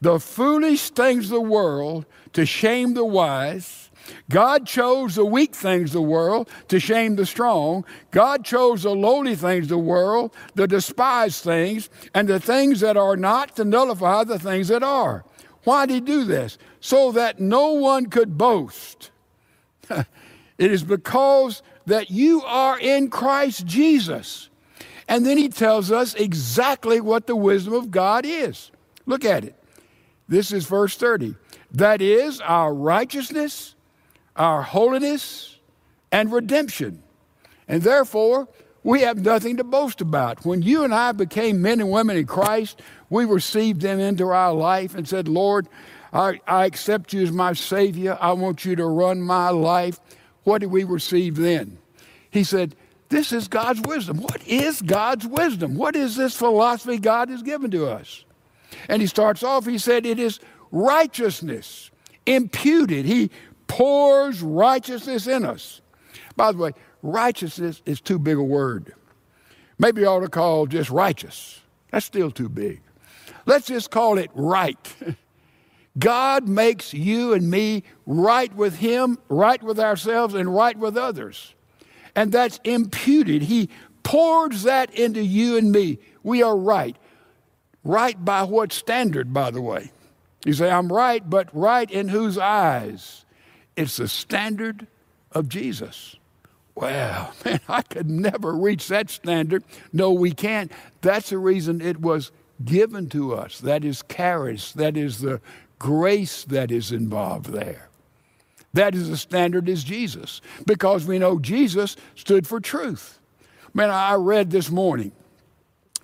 the 0.00 0.18
foolish 0.18 0.90
things 0.90 1.26
of 1.26 1.30
the 1.30 1.40
world 1.40 2.06
to 2.32 2.44
shame 2.44 2.94
the 2.94 3.04
wise. 3.04 3.90
God 4.30 4.66
chose 4.66 5.16
the 5.16 5.24
weak 5.24 5.54
things 5.54 5.90
of 5.90 5.94
the 5.94 6.02
world 6.02 6.48
to 6.68 6.78
shame 6.78 7.16
the 7.16 7.26
strong. 7.26 7.84
God 8.10 8.44
chose 8.44 8.84
the 8.84 8.94
lowly 8.94 9.34
things 9.34 9.64
of 9.64 9.70
the 9.70 9.78
world, 9.78 10.32
the 10.54 10.68
despised 10.68 11.42
things, 11.42 11.90
and 12.14 12.28
the 12.28 12.40
things 12.40 12.80
that 12.80 12.96
are 12.96 13.16
not 13.16 13.56
to 13.56 13.64
nullify 13.64 14.24
the 14.24 14.38
things 14.38 14.68
that 14.68 14.82
are. 14.82 15.24
Why 15.64 15.86
did 15.86 15.94
he 15.94 16.00
do 16.00 16.24
this? 16.24 16.58
So 16.86 17.10
that 17.10 17.40
no 17.40 17.72
one 17.72 18.06
could 18.06 18.38
boast. 18.38 19.10
it 19.90 20.06
is 20.56 20.84
because 20.84 21.64
that 21.86 22.12
you 22.12 22.42
are 22.42 22.78
in 22.78 23.10
Christ 23.10 23.66
Jesus. 23.66 24.50
And 25.08 25.26
then 25.26 25.36
he 25.36 25.48
tells 25.48 25.90
us 25.90 26.14
exactly 26.14 27.00
what 27.00 27.26
the 27.26 27.34
wisdom 27.34 27.74
of 27.74 27.90
God 27.90 28.24
is. 28.24 28.70
Look 29.04 29.24
at 29.24 29.42
it. 29.42 29.60
This 30.28 30.52
is 30.52 30.66
verse 30.66 30.96
30. 30.96 31.34
That 31.72 32.00
is 32.00 32.40
our 32.40 32.72
righteousness, 32.72 33.74
our 34.36 34.62
holiness, 34.62 35.58
and 36.12 36.30
redemption. 36.30 37.02
And 37.66 37.82
therefore, 37.82 38.46
we 38.84 39.00
have 39.00 39.18
nothing 39.24 39.56
to 39.56 39.64
boast 39.64 40.00
about. 40.00 40.46
When 40.46 40.62
you 40.62 40.84
and 40.84 40.94
I 40.94 41.10
became 41.10 41.60
men 41.60 41.80
and 41.80 41.90
women 41.90 42.16
in 42.16 42.26
Christ, 42.26 42.80
we 43.10 43.24
received 43.24 43.80
them 43.80 43.98
into 43.98 44.28
our 44.28 44.52
life 44.52 44.94
and 44.94 45.08
said, 45.08 45.26
Lord, 45.26 45.66
I, 46.16 46.40
I 46.46 46.64
accept 46.64 47.12
you 47.12 47.22
as 47.22 47.30
my 47.30 47.52
Savior. 47.52 48.16
I 48.20 48.32
want 48.32 48.64
you 48.64 48.74
to 48.76 48.86
run 48.86 49.20
my 49.20 49.50
life. 49.50 50.00
What 50.44 50.62
did 50.62 50.70
we 50.70 50.84
receive 50.84 51.36
then? 51.36 51.78
He 52.30 52.42
said, 52.42 52.74
This 53.10 53.32
is 53.32 53.48
God's 53.48 53.82
wisdom. 53.82 54.22
What 54.22 54.46
is 54.46 54.80
God's 54.80 55.26
wisdom? 55.26 55.74
What 55.74 55.94
is 55.94 56.16
this 56.16 56.34
philosophy 56.34 56.98
God 56.98 57.28
has 57.28 57.42
given 57.42 57.70
to 57.72 57.86
us? 57.86 58.24
And 58.88 59.02
he 59.02 59.08
starts 59.08 59.42
off, 59.42 59.66
he 59.66 59.78
said, 59.78 60.06
it 60.06 60.18
is 60.18 60.40
righteousness 60.70 61.90
imputed. 62.24 63.04
He 63.04 63.30
pours 63.66 64.42
righteousness 64.42 65.26
in 65.26 65.44
us. 65.44 65.80
By 66.36 66.52
the 66.52 66.58
way, 66.58 66.72
righteousness 67.02 67.82
is 67.86 68.00
too 68.00 68.18
big 68.18 68.36
a 68.36 68.42
word. 68.42 68.94
Maybe 69.78 70.02
you 70.02 70.06
ought 70.06 70.20
to 70.20 70.28
call 70.28 70.66
just 70.66 70.90
righteous. 70.90 71.60
That's 71.90 72.06
still 72.06 72.30
too 72.30 72.48
big. 72.48 72.80
Let's 73.44 73.66
just 73.66 73.90
call 73.90 74.18
it 74.18 74.30
right. 74.34 74.94
God 75.98 76.48
makes 76.48 76.92
you 76.92 77.32
and 77.32 77.50
me 77.50 77.82
right 78.04 78.54
with 78.54 78.76
Him, 78.78 79.18
right 79.28 79.62
with 79.62 79.80
ourselves, 79.80 80.34
and 80.34 80.54
right 80.54 80.76
with 80.76 80.96
others. 80.96 81.54
And 82.14 82.32
that's 82.32 82.60
imputed. 82.64 83.42
He 83.42 83.70
pours 84.02 84.64
that 84.64 84.94
into 84.94 85.22
you 85.22 85.56
and 85.56 85.72
me. 85.72 85.98
We 86.22 86.42
are 86.42 86.56
right. 86.56 86.96
Right 87.84 88.22
by 88.24 88.42
what 88.44 88.72
standard, 88.72 89.32
by 89.32 89.50
the 89.50 89.62
way? 89.62 89.90
You 90.44 90.52
say, 90.52 90.70
I'm 90.70 90.92
right, 90.92 91.28
but 91.28 91.48
right 91.52 91.90
in 91.90 92.08
whose 92.08 92.38
eyes? 92.38 93.24
It's 93.76 93.96
the 93.96 94.08
standard 94.08 94.86
of 95.32 95.48
Jesus. 95.48 96.16
Well, 96.74 97.32
man, 97.44 97.60
I 97.68 97.82
could 97.82 98.08
never 98.08 98.52
reach 98.54 98.88
that 98.88 99.10
standard. 99.10 99.64
No, 99.92 100.12
we 100.12 100.32
can't. 100.32 100.70
That's 101.00 101.30
the 101.30 101.38
reason 101.38 101.80
it 101.80 102.00
was 102.00 102.30
given 102.64 103.08
to 103.10 103.34
us. 103.34 103.58
That 103.58 103.84
is 103.84 104.04
charis, 104.08 104.72
that 104.72 104.96
is 104.96 105.20
the 105.20 105.40
grace 105.78 106.44
that 106.44 106.70
is 106.70 106.92
involved 106.92 107.46
there. 107.46 107.88
That 108.72 108.94
is 108.94 109.08
the 109.08 109.16
standard 109.16 109.68
is 109.68 109.84
Jesus, 109.84 110.40
because 110.66 111.06
we 111.06 111.18
know 111.18 111.38
Jesus 111.38 111.96
stood 112.14 112.46
for 112.46 112.60
truth. 112.60 113.18
Man, 113.72 113.90
I 113.90 114.14
read 114.14 114.50
this 114.50 114.70
morning, 114.70 115.12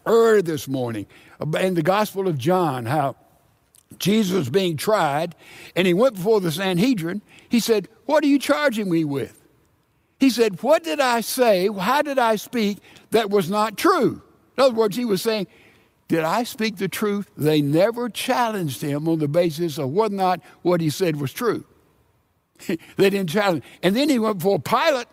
early 0.06 0.42
this 0.42 0.66
morning, 0.68 1.06
in 1.58 1.74
the 1.74 1.82
Gospel 1.82 2.28
of 2.28 2.38
John 2.38 2.86
how 2.86 3.16
Jesus 3.98 4.36
was 4.36 4.50
being 4.50 4.76
tried 4.76 5.34
and 5.76 5.86
he 5.86 5.94
went 5.94 6.14
before 6.14 6.40
the 6.40 6.52
Sanhedrin. 6.52 7.22
He 7.48 7.60
said, 7.60 7.88
What 8.06 8.24
are 8.24 8.28
you 8.28 8.38
charging 8.38 8.90
me 8.90 9.04
with? 9.04 9.38
He 10.18 10.30
said, 10.30 10.62
What 10.62 10.84
did 10.84 11.00
I 11.00 11.20
say? 11.20 11.68
How 11.68 12.02
did 12.02 12.18
I 12.18 12.36
speak 12.36 12.78
that 13.10 13.30
was 13.30 13.50
not 13.50 13.76
true? 13.76 14.22
In 14.56 14.64
other 14.64 14.74
words, 14.74 14.96
he 14.96 15.04
was 15.04 15.22
saying, 15.22 15.46
Did 16.12 16.24
I 16.24 16.42
speak 16.42 16.76
the 16.76 16.88
truth? 16.88 17.30
They 17.38 17.62
never 17.62 18.10
challenged 18.10 18.82
him 18.82 19.08
on 19.08 19.18
the 19.18 19.28
basis 19.28 19.78
of 19.78 19.92
whether 19.92 20.14
or 20.14 20.18
not 20.18 20.42
what 20.60 20.82
he 20.82 20.90
said 20.90 21.16
was 21.16 21.32
true. 21.32 21.64
they 22.66 22.76
didn't 23.08 23.30
challenge. 23.30 23.64
And 23.82 23.96
then 23.96 24.10
he 24.10 24.18
went 24.18 24.36
before 24.36 24.58
Pilate, 24.58 25.06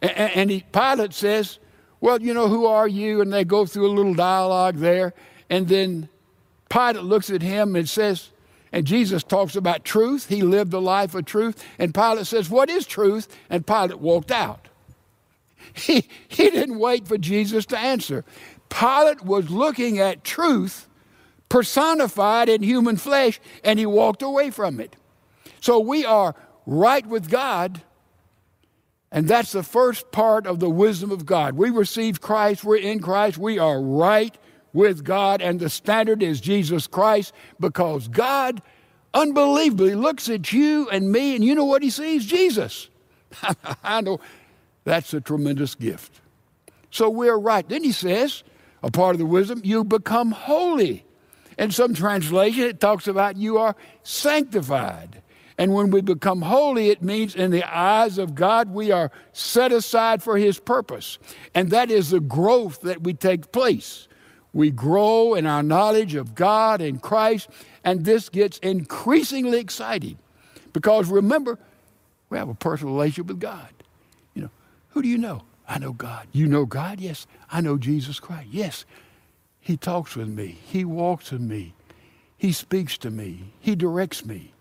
and, 0.00 0.12
and 0.12 0.50
he, 0.52 0.64
Pilate 0.72 1.14
says, 1.14 1.58
Well, 2.00 2.22
you 2.22 2.32
know, 2.32 2.46
who 2.46 2.66
are 2.66 2.86
you? 2.86 3.20
And 3.20 3.32
they 3.32 3.42
go 3.42 3.66
through 3.66 3.88
a 3.88 3.90
little 3.90 4.14
dialogue 4.14 4.76
there. 4.76 5.14
And 5.50 5.66
then 5.66 6.08
Pilate 6.68 7.02
looks 7.02 7.28
at 7.30 7.42
him 7.42 7.74
and 7.74 7.88
says, 7.88 8.30
and 8.70 8.86
Jesus 8.86 9.24
talks 9.24 9.56
about 9.56 9.82
truth. 9.84 10.28
He 10.28 10.42
lived 10.42 10.70
the 10.70 10.80
life 10.80 11.16
of 11.16 11.24
truth. 11.24 11.60
And 11.76 11.92
Pilate 11.92 12.28
says, 12.28 12.48
What 12.48 12.70
is 12.70 12.86
truth? 12.86 13.26
And 13.50 13.66
Pilate 13.66 13.98
walked 13.98 14.30
out. 14.30 14.68
He, 15.74 16.08
he 16.26 16.50
didn't 16.50 16.78
wait 16.78 17.06
for 17.06 17.16
Jesus 17.16 17.66
to 17.66 17.78
answer. 17.78 18.24
Pilate 18.70 19.22
was 19.22 19.50
looking 19.50 19.98
at 19.98 20.24
truth 20.24 20.86
personified 21.50 22.48
in 22.48 22.62
human 22.62 22.96
flesh, 22.96 23.38
and 23.62 23.78
he 23.78 23.84
walked 23.84 24.22
away 24.22 24.50
from 24.50 24.80
it. 24.80 24.96
So 25.60 25.78
we 25.78 26.06
are 26.06 26.34
right 26.64 27.04
with 27.04 27.28
God, 27.28 27.82
and 29.12 29.28
that's 29.28 29.52
the 29.52 29.62
first 29.62 30.10
part 30.12 30.46
of 30.46 30.60
the 30.60 30.70
wisdom 30.70 31.10
of 31.10 31.26
God. 31.26 31.56
We 31.56 31.68
receive 31.68 32.22
Christ, 32.22 32.64
we're 32.64 32.76
in 32.76 33.00
Christ, 33.00 33.36
we 33.36 33.58
are 33.58 33.82
right 33.82 34.34
with 34.72 35.04
God, 35.04 35.42
and 35.42 35.60
the 35.60 35.68
standard 35.68 36.22
is 36.22 36.40
Jesus 36.40 36.86
Christ 36.86 37.34
because 37.58 38.08
God 38.08 38.62
unbelievably 39.12 39.96
looks 39.96 40.28
at 40.28 40.52
you 40.52 40.88
and 40.90 41.10
me, 41.10 41.34
and 41.34 41.44
you 41.44 41.54
know 41.54 41.64
what 41.64 41.82
he 41.82 41.90
sees? 41.90 42.24
Jesus. 42.24 42.88
I 43.84 44.00
know 44.00 44.20
that's 44.84 45.12
a 45.12 45.20
tremendous 45.20 45.74
gift. 45.74 46.20
So 46.92 47.10
we're 47.10 47.38
right. 47.38 47.68
Then 47.68 47.84
he 47.84 47.92
says, 47.92 48.42
a 48.82 48.90
part 48.90 49.14
of 49.14 49.18
the 49.18 49.26
wisdom, 49.26 49.60
you 49.64 49.84
become 49.84 50.32
holy. 50.32 51.04
In 51.58 51.70
some 51.70 51.94
translation, 51.94 52.64
it 52.64 52.80
talks 52.80 53.06
about 53.06 53.36
you 53.36 53.58
are 53.58 53.76
sanctified. 54.02 55.22
And 55.58 55.74
when 55.74 55.90
we 55.90 56.00
become 56.00 56.40
holy, 56.40 56.88
it 56.88 57.02
means 57.02 57.34
in 57.34 57.50
the 57.50 57.64
eyes 57.64 58.16
of 58.16 58.34
God, 58.34 58.70
we 58.70 58.90
are 58.90 59.10
set 59.32 59.72
aside 59.72 60.22
for 60.22 60.38
His 60.38 60.58
purpose. 60.58 61.18
And 61.54 61.70
that 61.70 61.90
is 61.90 62.10
the 62.10 62.20
growth 62.20 62.80
that 62.80 63.02
we 63.02 63.12
take 63.12 63.52
place 63.52 64.08
we 64.52 64.70
grow 64.70 65.34
in 65.34 65.46
our 65.46 65.62
knowledge 65.62 66.14
of 66.14 66.34
God 66.34 66.80
and 66.80 67.00
Christ, 67.00 67.48
and 67.84 68.04
this 68.04 68.28
gets 68.28 68.58
increasingly 68.58 69.58
exciting 69.58 70.18
because 70.72 71.08
remember, 71.08 71.58
we 72.28 72.38
have 72.38 72.48
a 72.48 72.54
personal 72.54 72.94
relationship 72.94 73.26
with 73.26 73.40
God. 73.40 73.68
You 74.34 74.42
know, 74.42 74.50
who 74.90 75.02
do 75.02 75.08
you 75.08 75.18
know? 75.18 75.42
I 75.70 75.78
know 75.78 75.92
God. 75.92 76.26
You 76.32 76.48
know 76.48 76.66
God? 76.66 76.98
Yes. 77.00 77.28
I 77.48 77.60
know 77.60 77.78
Jesus 77.78 78.18
Christ. 78.18 78.48
Yes. 78.50 78.84
He 79.60 79.76
talks 79.76 80.16
with 80.16 80.28
me. 80.28 80.58
He 80.66 80.84
walks 80.84 81.30
with 81.30 81.42
me. 81.42 81.74
He 82.36 82.50
speaks 82.50 82.98
to 82.98 83.10
me. 83.10 83.52
He 83.60 83.76
directs 83.76 84.24
me. 84.24 84.52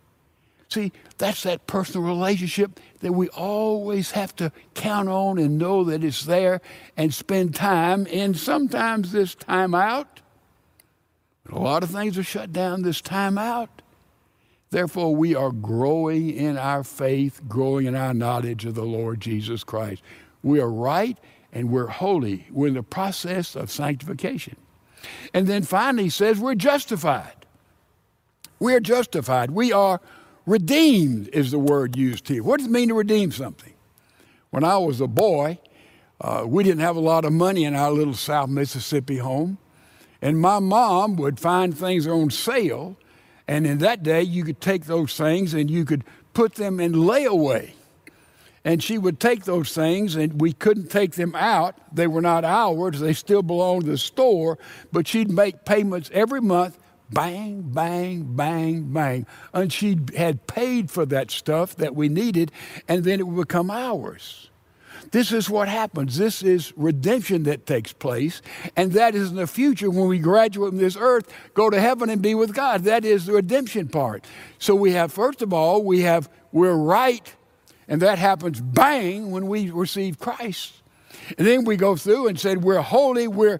See, 0.67 0.91
that's 1.17 1.41
that 1.43 1.65
personal 1.65 2.07
relationship 2.07 2.79
that 2.99 3.13
we 3.13 3.27
always 3.29 4.11
have 4.11 4.35
to 4.35 4.51
count 4.75 5.09
on 5.09 5.39
and 5.39 5.57
know 5.57 5.83
that 5.85 6.03
it's 6.03 6.25
there 6.25 6.61
and 6.95 7.11
spend 7.11 7.55
time. 7.55 8.05
And 8.13 8.37
sometimes 8.37 9.11
this 9.11 9.33
time 9.33 9.73
out, 9.73 10.21
a 11.51 11.57
lot 11.57 11.81
of 11.81 11.89
things 11.89 12.19
are 12.19 12.23
shut 12.23 12.53
down 12.53 12.83
this 12.83 13.01
time 13.01 13.39
out. 13.39 13.81
Therefore, 14.69 15.15
we 15.15 15.33
are 15.33 15.51
growing 15.51 16.29
in 16.29 16.55
our 16.55 16.83
faith, 16.83 17.41
growing 17.47 17.87
in 17.87 17.95
our 17.95 18.13
knowledge 18.13 18.65
of 18.65 18.75
the 18.75 18.85
Lord 18.85 19.19
Jesus 19.21 19.63
Christ. 19.63 20.03
We 20.43 20.59
are 20.59 20.71
right 20.71 21.17
and 21.51 21.69
we're 21.69 21.87
holy. 21.87 22.47
We're 22.51 22.67
in 22.67 22.73
the 22.75 22.83
process 22.83 23.55
of 23.55 23.71
sanctification. 23.71 24.55
And 25.33 25.47
then 25.47 25.63
finally, 25.63 26.05
he 26.05 26.09
says 26.09 26.39
we're 26.39 26.55
justified. 26.55 27.45
We 28.59 28.73
are 28.73 28.79
justified. 28.79 29.51
We 29.51 29.71
are 29.71 30.01
redeemed, 30.45 31.29
is 31.29 31.51
the 31.51 31.59
word 31.59 31.95
used 31.95 32.27
here. 32.27 32.43
What 32.43 32.57
does 32.57 32.67
it 32.67 32.71
mean 32.71 32.89
to 32.89 32.95
redeem 32.95 33.31
something? 33.31 33.73
When 34.49 34.63
I 34.63 34.77
was 34.77 34.99
a 34.99 35.07
boy, 35.07 35.59
uh, 36.21 36.43
we 36.45 36.63
didn't 36.63 36.81
have 36.81 36.95
a 36.95 37.01
lot 37.01 37.23
of 37.23 37.31
money 37.31 37.63
in 37.63 37.75
our 37.75 37.91
little 37.91 38.13
South 38.13 38.49
Mississippi 38.49 39.17
home. 39.17 39.57
And 40.21 40.39
my 40.39 40.59
mom 40.59 41.15
would 41.15 41.39
find 41.39 41.77
things 41.77 42.05
on 42.05 42.29
sale. 42.29 42.97
And 43.47 43.65
in 43.65 43.77
that 43.77 44.03
day, 44.03 44.21
you 44.21 44.43
could 44.43 44.59
take 44.59 44.85
those 44.85 45.15
things 45.15 45.53
and 45.53 45.71
you 45.71 45.85
could 45.85 46.03
put 46.33 46.55
them 46.55 46.79
in 46.79 46.93
layaway 46.93 47.71
and 48.65 48.83
she 48.83 48.97
would 48.97 49.19
take 49.19 49.45
those 49.45 49.73
things 49.73 50.15
and 50.15 50.41
we 50.41 50.53
couldn't 50.53 50.89
take 50.89 51.13
them 51.13 51.35
out. 51.35 51.77
They 51.93 52.07
were 52.07 52.21
not 52.21 52.43
ours. 52.43 52.99
They 52.99 53.13
still 53.13 53.41
belonged 53.41 53.85
to 53.85 53.91
the 53.91 53.97
store. 53.97 54.59
But 54.91 55.07
she'd 55.07 55.31
make 55.31 55.65
payments 55.65 56.09
every 56.13 56.41
month 56.41 56.77
bang 57.11 57.61
bang 57.61 58.35
bang 58.35 58.93
bang. 58.93 59.25
And 59.53 59.71
she 59.71 59.97
had 60.15 60.45
paid 60.47 60.91
for 60.91 61.05
that 61.07 61.31
stuff 61.31 61.75
that 61.77 61.95
we 61.95 62.09
needed 62.09 62.51
and 62.87 63.03
then 63.03 63.19
it 63.19 63.27
would 63.27 63.47
become 63.47 63.71
ours. 63.71 64.49
This 65.11 65.31
is 65.31 65.49
what 65.49 65.69
happens. 65.69 66.17
This 66.17 66.43
is 66.43 66.71
redemption 66.75 67.43
that 67.43 67.65
takes 67.65 67.93
place 67.93 68.41
and 68.75 68.91
that 68.91 69.15
is 69.15 69.31
in 69.31 69.37
the 69.37 69.47
future 69.47 69.89
when 69.89 70.07
we 70.07 70.19
graduate 70.19 70.71
from 70.71 70.77
this 70.77 70.97
earth 70.99 71.33
go 71.53 71.69
to 71.69 71.79
heaven 71.79 72.09
and 72.09 72.21
be 72.21 72.35
with 72.35 72.53
god. 72.53 72.83
That 72.83 73.05
is 73.05 73.25
the 73.25 73.33
redemption 73.33 73.87
part. 73.87 74.25
So 74.59 74.75
we 74.75 74.91
have 74.91 75.11
first 75.11 75.41
of 75.41 75.53
all 75.53 75.83
we 75.83 76.01
have 76.01 76.29
we're 76.51 76.75
right 76.75 77.33
and 77.89 78.01
that 78.03 78.19
happens 78.19 78.61
bang 78.61 79.31
when 79.31 79.47
we 79.47 79.71
receive 79.71 80.19
Christ. 80.19 80.73
And 81.37 81.45
then 81.45 81.65
we 81.65 81.75
go 81.75 81.95
through 81.95 82.27
and 82.27 82.39
said, 82.39 82.63
We're 82.63 82.81
holy, 82.81 83.27
we're 83.27 83.59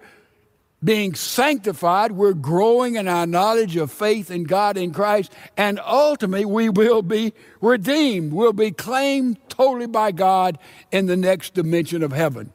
being 0.81 1.13
sanctified, 1.13 2.13
we're 2.13 2.33
growing 2.33 2.95
in 2.95 3.07
our 3.07 3.27
knowledge 3.27 3.75
of 3.75 3.91
faith 3.91 4.31
in 4.31 4.43
God 4.43 4.77
in 4.77 4.93
Christ, 4.93 5.33
and 5.57 5.79
ultimately 5.85 6.45
we 6.45 6.69
will 6.69 7.01
be 7.01 7.33
redeemed. 7.59 8.31
We'll 8.31 8.53
be 8.53 8.71
claimed 8.71 9.37
totally 9.49 9.87
by 9.87 10.13
God 10.13 10.57
in 10.91 11.07
the 11.07 11.17
next 11.17 11.53
dimension 11.53 12.01
of 12.01 12.13
heaven. 12.13 12.53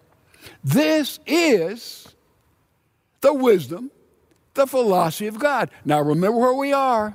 This 0.62 1.18
is 1.26 2.08
the 3.20 3.34
wisdom, 3.34 3.90
the 4.54 4.66
philosophy 4.66 5.26
of 5.26 5.38
God. 5.38 5.70
Now 5.84 6.00
remember 6.00 6.38
where 6.38 6.54
we 6.54 6.72
are. 6.72 7.14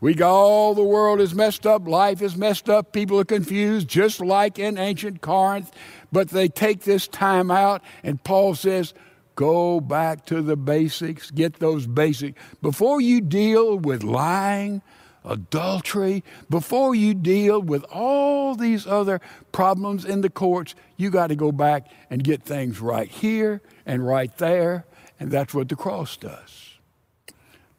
We 0.00 0.14
got 0.14 0.32
all 0.32 0.74
the 0.74 0.82
world 0.82 1.20
is 1.20 1.34
messed 1.34 1.66
up, 1.66 1.86
life 1.86 2.22
is 2.22 2.34
messed 2.34 2.70
up, 2.70 2.92
people 2.92 3.20
are 3.20 3.24
confused, 3.24 3.86
just 3.86 4.20
like 4.20 4.58
in 4.58 4.78
ancient 4.78 5.20
Corinth. 5.20 5.70
But 6.10 6.30
they 6.30 6.48
take 6.48 6.84
this 6.84 7.06
time 7.06 7.50
out, 7.50 7.82
and 8.02 8.22
Paul 8.24 8.54
says, 8.54 8.94
go 9.34 9.78
back 9.78 10.24
to 10.26 10.40
the 10.40 10.56
basics, 10.56 11.30
get 11.30 11.54
those 11.60 11.86
basics. 11.86 12.40
Before 12.62 13.02
you 13.02 13.20
deal 13.20 13.76
with 13.76 14.02
lying, 14.02 14.80
adultery, 15.22 16.24
before 16.48 16.94
you 16.94 17.12
deal 17.12 17.60
with 17.60 17.84
all 17.84 18.54
these 18.54 18.86
other 18.86 19.20
problems 19.52 20.06
in 20.06 20.22
the 20.22 20.30
courts, 20.30 20.74
you 20.96 21.10
got 21.10 21.26
to 21.26 21.36
go 21.36 21.52
back 21.52 21.90
and 22.08 22.24
get 22.24 22.42
things 22.42 22.80
right 22.80 23.08
here 23.08 23.60
and 23.84 24.06
right 24.06 24.34
there. 24.38 24.86
And 25.18 25.30
that's 25.30 25.52
what 25.52 25.68
the 25.68 25.76
cross 25.76 26.16
does. 26.16 26.69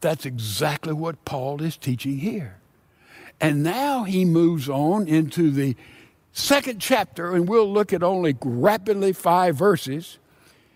That's 0.02 0.26
exactly 0.26 0.94
what 0.94 1.24
Paul 1.26 1.62
is 1.62 1.78
teaching 1.78 2.18
here. 2.18 2.58
And 3.40 3.64
now 3.64 4.04
he 4.04 4.26
moves 4.26 4.70
on 4.70 5.08
into 5.08 5.52
the 5.52 5.76
second 6.32 6.80
chapter, 6.80 7.34
and 7.34 7.48
we'll 7.48 7.72
look 7.72 7.94
at 7.94 8.04
only 8.04 8.36
rapidly 8.42 9.14
five 9.14 9.56
verses. 9.56 10.20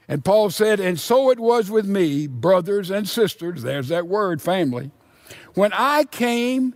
And 0.08 0.24
Paul 0.24 0.50
said, 0.50 0.80
And 0.80 1.00
so 1.00 1.30
it 1.32 1.40
was 1.40 1.70
with 1.70 1.86
me, 1.86 2.28
brothers 2.28 2.90
and 2.90 3.08
sisters, 3.08 3.64
there's 3.64 3.88
that 3.90 4.08
word, 4.08 4.42
family. 4.42 4.92
When 5.54 5.74
I 5.74 6.06
came 6.06 6.76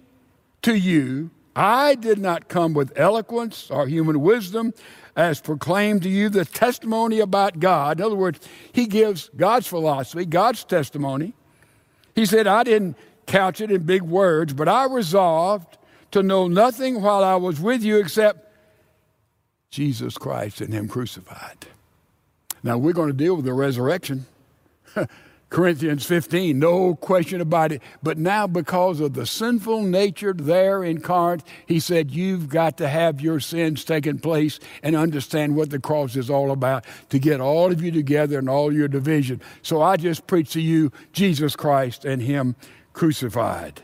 to 0.64 0.76
you, 0.76 1.32
I 1.56 1.96
did 1.96 2.20
not 2.20 2.48
come 2.48 2.74
with 2.74 2.94
eloquence 2.96 3.70
or 3.70 3.88
human 3.88 4.22
wisdom 4.22 4.74
as 5.16 5.42
proclaimed 5.42 6.04
to 6.04 6.10
you 6.10 6.30
the 6.30 6.46
testimony 6.46 7.20
about 7.20 7.60
God. 7.60 8.00
In 8.00 8.06
other 8.06 8.16
words, 8.16 8.40
he 8.72 8.86
gives 8.86 9.30
God's 9.36 9.68
philosophy, 9.68 10.26
God's 10.26 10.64
testimony. 10.64 11.34
He 12.20 12.26
said, 12.26 12.48
I 12.48 12.64
didn't 12.64 12.98
couch 13.28 13.62
it 13.62 13.72
in 13.72 13.84
big 13.84 14.02
words, 14.02 14.52
but 14.52 14.68
I 14.68 14.84
resolved 14.84 15.78
to 16.12 16.22
know 16.22 16.50
nothing 16.50 17.02
while 17.02 17.24
I 17.24 17.38
was 17.38 17.62
with 17.62 17.82
you 17.82 17.98
except 17.98 18.46
Jesus 19.72 20.18
Christ 20.18 20.60
and 20.60 20.74
Him 20.74 20.90
crucified. 20.90 21.68
Now 22.62 22.78
we're 22.78 22.92
going 22.92 23.08
to 23.08 23.16
deal 23.16 23.38
with 23.38 23.46
the 23.46 23.54
resurrection. 23.54 24.26
Corinthians 25.50 26.06
15, 26.06 26.60
no 26.60 26.94
question 26.94 27.42
about 27.42 27.72
it. 27.72 27.82
But 28.04 28.20
now, 28.20 28.46
because 28.46 29.00
of 29.00 29.14
the 29.14 29.26
sinful 29.26 29.82
nature 29.82 30.32
there 30.34 30.84
in 30.84 31.02
Corinth, 31.02 31.44
he 31.66 31.80
said, 31.80 32.12
You've 32.12 32.50
got 32.50 32.78
to 32.78 32.88
have 32.88 33.20
your 33.20 33.40
sins 33.40 33.84
taken 33.84 34.20
place 34.20 34.60
and 34.84 34.96
understand 34.96 35.56
what 35.56 35.72
the 35.72 35.80
cross 35.80 36.16
is 36.16 36.30
all 36.30 36.52
about 36.52 36.86
to 37.10 37.18
get 37.18 37.42
all 37.42 37.72
of 37.72 37.82
you 37.82 37.92
together 37.92 38.38
and 38.38 38.50
all 38.50 38.72
your 38.72 38.88
division. 38.88 39.42
So 39.64 39.82
I 39.82 39.98
just 39.98 40.28
preach 40.28 40.52
to 40.54 40.62
you 40.62 40.92
Jesus 41.14 41.56
Christ 41.56 42.06
and 42.06 42.22
Him 42.22 42.56
crucified. 42.94 43.82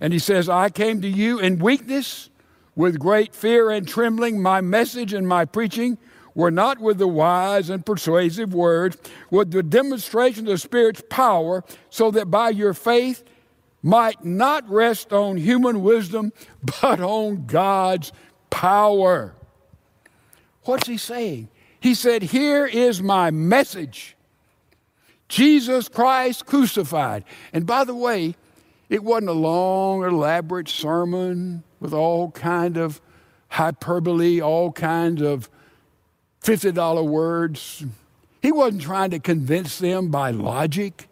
And 0.00 0.12
he 0.12 0.18
says, 0.18 0.48
I 0.48 0.68
came 0.68 1.00
to 1.02 1.08
you 1.08 1.38
in 1.38 1.58
weakness, 1.58 2.28
with 2.74 2.98
great 2.98 3.34
fear 3.34 3.70
and 3.70 3.86
trembling. 3.86 4.40
My 4.40 4.60
message 4.60 5.12
and 5.12 5.28
my 5.28 5.44
preaching 5.44 5.98
were 6.34 6.50
not 6.50 6.80
with 6.80 6.98
the 6.98 7.08
wise 7.08 7.70
and 7.70 7.84
persuasive 7.84 8.54
words, 8.54 8.96
with 9.30 9.50
the 9.50 9.62
demonstration 9.62 10.46
of 10.46 10.52
the 10.52 10.58
Spirit's 10.58 11.02
power, 11.10 11.64
so 11.90 12.10
that 12.10 12.30
by 12.30 12.50
your 12.50 12.74
faith 12.74 13.24
might 13.82 14.24
not 14.24 14.68
rest 14.70 15.12
on 15.12 15.36
human 15.36 15.82
wisdom, 15.82 16.32
but 16.82 17.00
on 17.00 17.46
God's 17.46 18.12
power. 18.50 19.34
What's 20.64 20.86
he 20.86 20.96
saying? 20.96 21.48
He 21.80 21.94
said, 21.94 22.22
Here 22.22 22.64
is 22.66 23.02
my 23.02 23.30
message 23.30 24.16
Jesus 25.28 25.88
Christ 25.88 26.44
crucified. 26.44 27.24
And 27.52 27.66
by 27.66 27.84
the 27.84 27.94
way, 27.94 28.36
it 28.90 29.02
wasn't 29.02 29.30
a 29.30 29.32
long, 29.32 30.04
elaborate 30.04 30.68
sermon 30.68 31.64
with 31.80 31.94
all 31.94 32.30
kind 32.32 32.76
of 32.76 33.00
hyperbole, 33.48 34.42
all 34.42 34.70
kinds 34.72 35.22
of 35.22 35.48
$50 36.42 37.06
words. 37.06 37.84
He 38.40 38.52
wasn't 38.52 38.82
trying 38.82 39.10
to 39.10 39.18
convince 39.18 39.78
them 39.78 40.08
by 40.08 40.30
logic, 40.30 41.08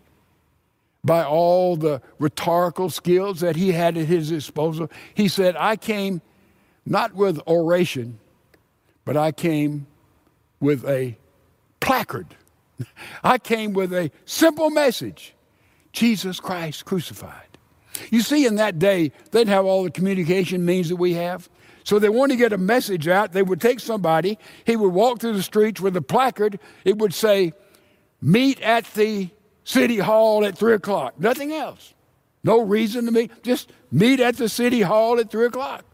by 1.04 1.24
all 1.24 1.76
the 1.76 2.02
rhetorical 2.18 2.90
skills 2.90 3.40
that 3.40 3.56
he 3.56 3.72
had 3.72 3.96
at 3.96 4.06
his 4.06 4.28
disposal. 4.28 4.90
He 5.14 5.28
said, 5.28 5.56
I 5.56 5.76
came 5.76 6.20
not 6.84 7.14
with 7.14 7.40
oration, 7.46 8.18
but 9.04 9.16
I 9.16 9.32
came 9.32 9.86
with 10.58 10.84
a 10.86 11.16
placard. 11.78 12.34
I 13.22 13.38
came 13.38 13.72
with 13.72 13.92
a 13.92 14.10
simple 14.24 14.70
message 14.70 15.34
Jesus 15.92 16.40
Christ 16.40 16.84
crucified. 16.84 17.46
You 18.10 18.22
see, 18.22 18.46
in 18.46 18.56
that 18.56 18.78
day, 18.78 19.12
they 19.30 19.40
didn't 19.40 19.52
have 19.52 19.66
all 19.66 19.84
the 19.84 19.90
communication 19.90 20.64
means 20.64 20.88
that 20.88 20.96
we 20.96 21.14
have. 21.14 21.48
So 21.84 21.98
they 21.98 22.08
wanted 22.08 22.34
to 22.34 22.38
get 22.38 22.52
a 22.52 22.58
message 22.58 23.08
out. 23.08 23.32
They 23.32 23.42
would 23.42 23.60
take 23.60 23.80
somebody, 23.80 24.38
he 24.64 24.76
would 24.76 24.92
walk 24.92 25.20
through 25.20 25.34
the 25.34 25.42
streets 25.42 25.80
with 25.80 25.96
a 25.96 26.02
placard. 26.02 26.58
It 26.84 26.98
would 26.98 27.14
say, 27.14 27.52
Meet 28.22 28.60
at 28.60 28.84
the 28.94 29.30
city 29.64 29.98
hall 29.98 30.44
at 30.44 30.58
three 30.58 30.74
o'clock. 30.74 31.18
Nothing 31.18 31.52
else. 31.52 31.94
No 32.44 32.60
reason 32.60 33.06
to 33.06 33.12
meet. 33.12 33.42
Just 33.42 33.72
meet 33.90 34.20
at 34.20 34.36
the 34.36 34.48
city 34.48 34.82
hall 34.82 35.18
at 35.18 35.30
three 35.30 35.46
o'clock. 35.46 35.84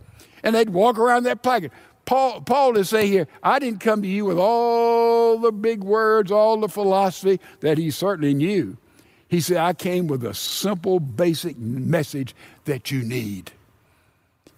And 0.43 0.55
they'd 0.55 0.71
walk 0.71 0.99
around 0.99 1.25
that 1.25 1.43
placard. 1.43 1.71
Paul, 2.05 2.41
Paul 2.41 2.77
is 2.77 2.89
saying 2.89 3.11
here, 3.11 3.29
I 3.43 3.59
didn't 3.59 3.81
come 3.81 4.03
to 4.03 4.09
you 4.09 4.25
with 4.25 4.39
all 4.39 5.39
the 5.39 5.51
big 5.51 5.83
words, 5.83 6.31
all 6.31 6.61
the 6.61 6.69
philosophy 6.69 7.41
that 7.61 7.79
he 7.79 7.91
certainly 7.91 8.33
knew. 8.33 8.77
He 9.29 9.41
said, 9.41 9.57
I 9.57 9.73
came 9.73 10.07
with 10.07 10.25
a 10.25 10.35
simple, 10.35 11.01
basic 11.01 11.59
message 11.59 12.35
that 12.65 12.93
you 12.93 13.03
need. 13.03 13.51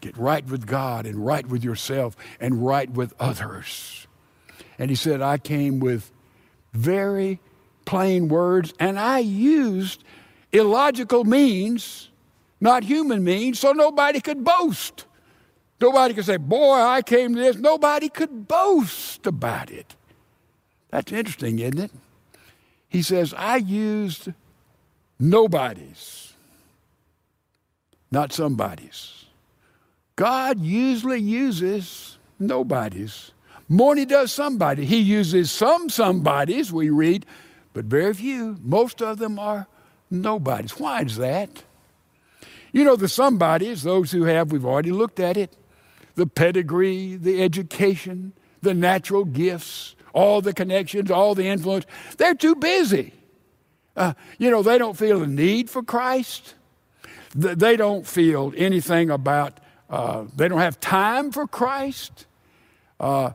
Get 0.01 0.17
right 0.17 0.45
with 0.47 0.67
God 0.67 1.07
and 1.07 1.25
right 1.25 1.47
with 1.47 1.65
yourself 1.65 2.17
and 2.41 2.65
right 2.65 2.91
with 2.91 3.15
others. 3.19 4.07
And 4.79 4.91
he 4.91 4.97
said, 4.97 5.21
I 5.21 5.39
came 5.39 5.81
with 5.81 6.13
very 6.73 7.41
plain 7.85 8.29
words, 8.29 8.73
and 8.79 8.99
I 8.99 9.19
used 9.19 10.05
illogical 10.53 11.25
means, 11.25 12.11
not 12.61 12.85
human 12.85 13.25
means, 13.25 13.59
so 13.59 13.73
nobody 13.73 14.21
could 14.21 14.45
boast. 14.45 15.07
Nobody 15.81 16.15
could 16.15 16.25
say, 16.25 16.37
Boy, 16.37 16.75
I 16.75 17.03
came 17.03 17.35
to 17.35 17.41
this. 17.41 17.57
Nobody 17.57 18.09
could 18.09 18.49
boast 18.49 19.27
about 19.27 19.71
it. 19.71 19.95
That's 20.91 21.13
interesting, 21.13 21.59
isn't 21.59 21.79
it? 21.79 21.91
He 22.89 23.03
says, 23.03 23.35
I 23.37 23.57
used 23.57 24.33
nobodies, 25.19 26.35
not 28.11 28.33
somebodies. 28.33 29.25
God 30.19 30.59
usually 30.59 31.21
uses 31.21 32.19
nobodies. 32.41 33.31
More 33.69 33.95
than 33.95 34.01
he 34.01 34.05
does 34.05 34.33
somebody. 34.33 34.85
He 34.85 34.99
uses 34.99 35.53
some 35.53 35.89
somebodies, 35.89 36.73
we 36.73 36.91
read, 36.91 37.25
but 37.73 37.85
very 37.85 38.13
few. 38.15 38.59
Most 38.61 39.01
of 39.01 39.19
them 39.19 39.39
are 39.39 39.69
nobodies. 40.11 40.77
Why 40.77 41.03
is 41.03 41.19
that? 41.19 41.63
You 42.73 42.83
know, 42.83 42.97
the 42.97 43.09
somebodies, 43.09 43.85
those 43.85 44.11
who 44.11 44.25
have, 44.25 44.51
we've 44.51 44.65
already 44.65 44.91
looked 44.91 45.21
at 45.21 45.37
it, 45.37 45.57
the 46.17 46.27
pedigree, 46.27 47.15
the 47.15 47.41
education, 47.41 48.33
the 48.61 48.75
natural 48.75 49.25
gifts, 49.25 49.95
all 50.13 50.41
the 50.41 50.53
connections, 50.53 51.13
all 51.13 51.37
the 51.37 51.47
influence, 51.47 51.87
they're 52.17 52.35
too 52.35 52.57
busy. 52.57 53.13
Uh, 53.97 54.15
you 54.39 54.51
know, 54.51 54.65
they 54.65 54.79
don't 54.79 54.97
feel 54.97 55.23
a 55.23 55.29
need 55.29 55.71
for 55.71 55.85
Christ. 55.85 56.55
They 57.37 57.77
don't 57.77 58.05
feel 58.05 58.53
anything 58.57 59.11
about, 59.11 59.61
uh, 59.91 60.25
they 60.37 60.49
don't 60.49 60.61
have 60.61 60.81
time 60.81 61.33
for 61.33 61.47
Christ. 61.47 62.27
Uh, 63.01 63.31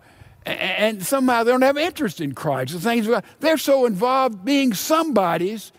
and 0.46 1.06
somehow 1.06 1.44
they 1.44 1.52
don't 1.52 1.62
have 1.62 1.78
interest 1.78 2.20
in 2.20 2.34
Christ. 2.34 2.74
The 2.74 2.80
things 2.80 3.08
they're 3.39 3.58
so 3.58 3.86
involved 3.86 4.44
being 4.44 4.74
somebody's. 4.74 5.72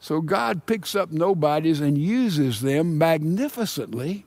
So 0.00 0.20
God 0.20 0.66
picks 0.66 0.94
up 0.94 1.12
nobodies 1.12 1.80
and 1.80 1.96
uses 1.96 2.60
them 2.60 2.98
magnificently, 2.98 4.24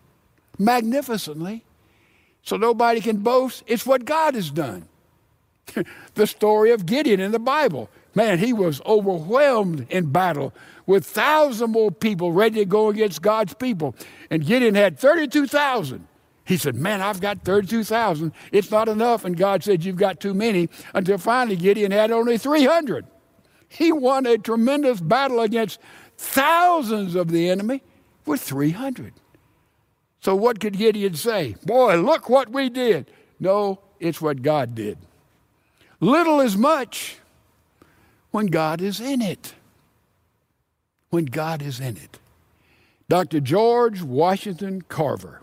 magnificently, 0.59 1.63
so 2.43 2.57
nobody 2.57 3.01
can 3.01 3.17
boast. 3.17 3.63
It's 3.67 3.85
what 3.85 4.05
God 4.05 4.35
has 4.35 4.51
done. 4.51 4.87
the 6.13 6.27
story 6.27 6.71
of 6.71 6.85
Gideon 6.85 7.19
in 7.19 7.31
the 7.31 7.39
Bible. 7.39 7.89
Man, 8.15 8.39
he 8.39 8.53
was 8.53 8.81
overwhelmed 8.85 9.87
in 9.89 10.11
battle 10.11 10.53
with 10.85 11.05
thousands 11.05 11.71
more 11.71 11.91
people 11.91 12.31
ready 12.31 12.59
to 12.59 12.65
go 12.65 12.89
against 12.89 13.21
God's 13.21 13.53
people. 13.53 13.95
And 14.29 14.45
Gideon 14.45 14.75
had 14.75 14.99
32,000. 14.99 16.07
He 16.45 16.57
said, 16.57 16.75
Man, 16.75 17.01
I've 17.01 17.21
got 17.21 17.43
32,000. 17.43 18.31
It's 18.51 18.69
not 18.69 18.89
enough. 18.89 19.25
And 19.25 19.37
God 19.37 19.63
said, 19.63 19.83
You've 19.83 19.95
got 19.95 20.19
too 20.19 20.33
many. 20.33 20.69
Until 20.93 21.17
finally, 21.17 21.55
Gideon 21.55 21.91
had 21.91 22.11
only 22.11 22.37
300. 22.37 23.05
He 23.69 23.91
won 23.91 24.25
a 24.25 24.37
tremendous 24.37 24.99
battle 24.99 25.39
against 25.39 25.79
thousands 26.17 27.15
of 27.15 27.31
the 27.31 27.49
enemy 27.49 27.81
with 28.25 28.41
300. 28.41 29.13
So, 30.19 30.35
what 30.35 30.59
could 30.59 30.77
Gideon 30.77 31.15
say? 31.15 31.55
Boy, 31.65 31.97
look 31.97 32.29
what 32.29 32.49
we 32.49 32.69
did. 32.69 33.09
No, 33.39 33.79
it's 33.99 34.21
what 34.21 34.41
God 34.41 34.75
did. 34.75 34.97
Little 35.99 36.39
is 36.41 36.55
much 36.55 37.17
when 38.33 38.47
God 38.47 38.81
is 38.81 38.99
in 38.99 39.21
it. 39.21 39.53
When 41.11 41.25
God 41.25 41.61
is 41.61 41.79
in 41.79 41.97
it. 41.97 42.17
Dr. 43.07 43.39
George 43.39 44.01
Washington 44.01 44.81
Carver 44.81 45.41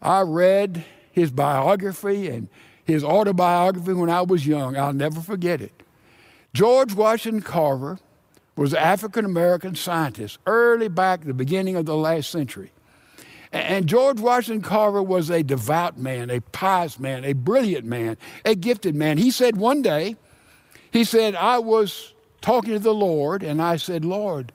I 0.00 0.20
read 0.22 0.84
his 1.12 1.30
biography 1.30 2.28
and 2.28 2.48
his 2.84 3.02
autobiography 3.02 3.92
when 3.92 4.10
I 4.10 4.22
was 4.22 4.46
young. 4.46 4.76
I'll 4.76 4.92
never 4.92 5.20
forget 5.20 5.60
it. 5.60 5.82
George 6.54 6.94
Washington 6.94 7.42
Carver 7.42 7.98
was 8.54 8.72
an 8.72 8.78
African 8.78 9.24
American 9.24 9.74
scientist 9.74 10.38
early 10.46 10.88
back 10.88 11.24
the 11.24 11.34
beginning 11.34 11.76
of 11.76 11.84
the 11.84 11.96
last 11.96 12.30
century. 12.30 12.70
And 13.52 13.86
George 13.86 14.20
Washington 14.20 14.62
Carver 14.62 15.02
was 15.02 15.30
a 15.30 15.42
devout 15.42 15.98
man, 15.98 16.30
a 16.30 16.40
pious 16.40 16.98
man, 16.98 17.24
a 17.24 17.32
brilliant 17.32 17.84
man, 17.84 18.16
a 18.44 18.54
gifted 18.54 18.94
man. 18.94 19.18
He 19.18 19.30
said 19.30 19.56
one 19.56 19.82
day, 19.82 20.16
he 20.96 21.04
said, 21.04 21.34
I 21.34 21.58
was 21.58 22.14
talking 22.40 22.72
to 22.72 22.78
the 22.78 22.94
Lord, 22.94 23.42
and 23.42 23.60
I 23.60 23.76
said, 23.76 24.04
Lord, 24.04 24.52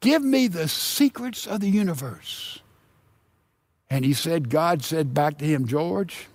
give 0.00 0.22
me 0.22 0.48
the 0.48 0.66
secrets 0.66 1.46
of 1.46 1.60
the 1.60 1.68
universe. 1.68 2.60
And 3.90 4.04
he 4.04 4.14
said, 4.14 4.48
God 4.48 4.82
said 4.82 5.12
back 5.12 5.36
to 5.38 5.44
him, 5.44 5.66
George, 5.66 6.28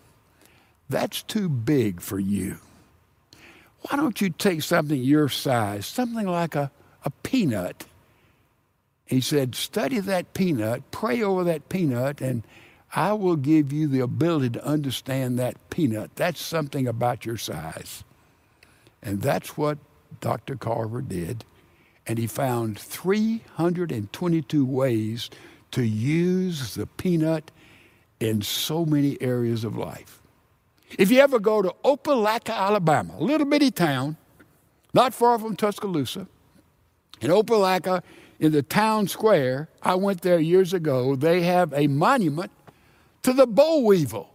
that's 0.88 1.24
too 1.24 1.50
big 1.50 2.00
for 2.00 2.20
you. 2.20 2.58
Why 3.82 3.98
don't 3.98 4.22
you 4.22 4.30
take 4.30 4.62
something 4.62 5.02
your 5.02 5.30
size, 5.30 5.88
something 5.88 6.28
like 6.28 6.56
a, 6.56 6.70
a 7.04 7.10
peanut? 7.10 7.86
He 9.08 9.22
said, 9.22 9.56
study 9.56 10.00
that 10.00 10.36
peanut, 10.36 10.92
pray 10.92 11.24
over 11.24 11.44
that 11.46 11.70
peanut, 11.70 12.22
and 12.22 12.44
I 12.96 13.14
will 13.14 13.36
give 13.36 13.74
you 13.74 13.88
the 13.88 14.02
ability 14.02 14.52
to 14.52 14.66
understand 14.66 15.40
that 15.40 15.70
peanut. 15.72 16.16
That's 16.16 16.40
something 16.40 16.88
about 16.88 17.26
your 17.26 17.38
size. 17.38 18.04
And 19.02 19.22
that's 19.22 19.58
what 19.58 19.78
Dr. 20.22 20.56
Carver 20.56 21.02
did. 21.02 21.46
And 22.06 22.18
he 22.18 22.28
found 22.28 22.80
322 22.80 24.66
ways 24.66 25.30
to 25.72 25.84
use 25.84 26.76
the 26.76 26.86
peanut 26.86 27.52
in 28.20 28.42
so 28.42 28.86
many 28.86 29.22
areas 29.22 29.64
of 29.64 29.76
life. 29.78 30.22
If 30.98 31.12
you 31.12 31.20
ever 31.20 31.40
go 31.40 31.62
to 31.62 31.76
Opelika, 31.84 32.54
Alabama, 32.54 33.16
a 33.18 33.24
little 33.24 33.46
bitty 33.46 33.72
town, 33.72 34.16
not 34.94 35.14
far 35.14 35.38
from 35.38 35.56
Tuscaloosa, 35.56 36.28
in 37.20 37.30
Opelika, 37.30 38.04
in 38.40 38.52
the 38.52 38.64
town 38.64 39.08
square, 39.08 39.70
I 39.82 39.96
went 39.96 40.22
there 40.22 40.40
years 40.40 40.74
ago, 40.74 41.16
they 41.16 41.42
have 41.42 41.74
a 41.74 41.88
monument 41.88 42.52
to 43.24 43.34
the 43.34 43.48
boll 43.48 43.84
weevil. 43.86 44.30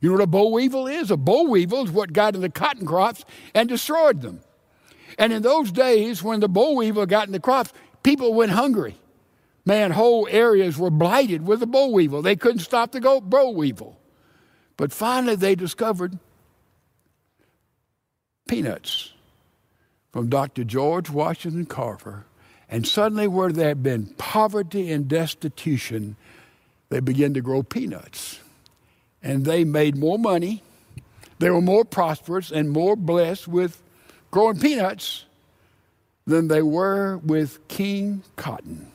You 0.00 0.08
know 0.08 0.14
what 0.14 0.24
a 0.24 0.26
boll 0.26 0.52
weevil 0.52 0.86
is? 0.86 1.10
A 1.10 1.16
boll 1.16 1.46
weevil 1.46 1.84
is 1.84 1.90
what 1.90 2.12
got 2.12 2.34
in 2.34 2.40
the 2.40 2.48
cotton 2.48 2.86
crops 2.86 3.24
and 3.54 3.68
destroyed 3.68 4.22
them. 4.22 4.40
And 5.18 5.32
in 5.32 5.42
those 5.42 5.70
days, 5.70 6.22
when 6.22 6.40
the 6.40 6.48
boll 6.48 6.76
weevil 6.76 7.04
got 7.06 7.26
in 7.26 7.32
the 7.32 7.40
crops, 7.40 7.72
people 8.02 8.32
went 8.32 8.52
hungry. 8.52 8.96
Man, 9.66 9.90
whole 9.90 10.26
areas 10.30 10.78
were 10.78 10.90
blighted 10.90 11.46
with 11.46 11.60
the 11.60 11.66
boll 11.66 11.92
weevil. 11.92 12.22
They 12.22 12.36
couldn't 12.36 12.60
stop 12.60 12.92
the 12.92 13.00
boll 13.00 13.54
weevil. 13.54 13.98
But 14.78 14.92
finally, 14.92 15.36
they 15.36 15.54
discovered 15.54 16.18
peanuts 18.48 19.12
from 20.12 20.30
Dr. 20.30 20.64
George 20.64 21.10
Washington 21.10 21.66
Carver. 21.66 22.24
And 22.70 22.86
suddenly, 22.86 23.28
where 23.28 23.52
there 23.52 23.68
had 23.68 23.82
been 23.82 24.06
poverty 24.16 24.90
and 24.90 25.06
destitution, 25.06 26.16
they 26.88 27.00
began 27.00 27.34
to 27.34 27.42
grow 27.42 27.62
peanuts. 27.62 28.40
And 29.22 29.44
they 29.44 29.64
made 29.64 29.96
more 29.96 30.18
money, 30.18 30.62
they 31.38 31.50
were 31.50 31.60
more 31.60 31.84
prosperous 31.84 32.50
and 32.50 32.70
more 32.70 32.96
blessed 32.96 33.48
with 33.48 33.82
growing 34.30 34.58
peanuts 34.58 35.24
than 36.26 36.48
they 36.48 36.62
were 36.62 37.18
with 37.18 37.66
King 37.68 38.22
Cotton 38.36 38.90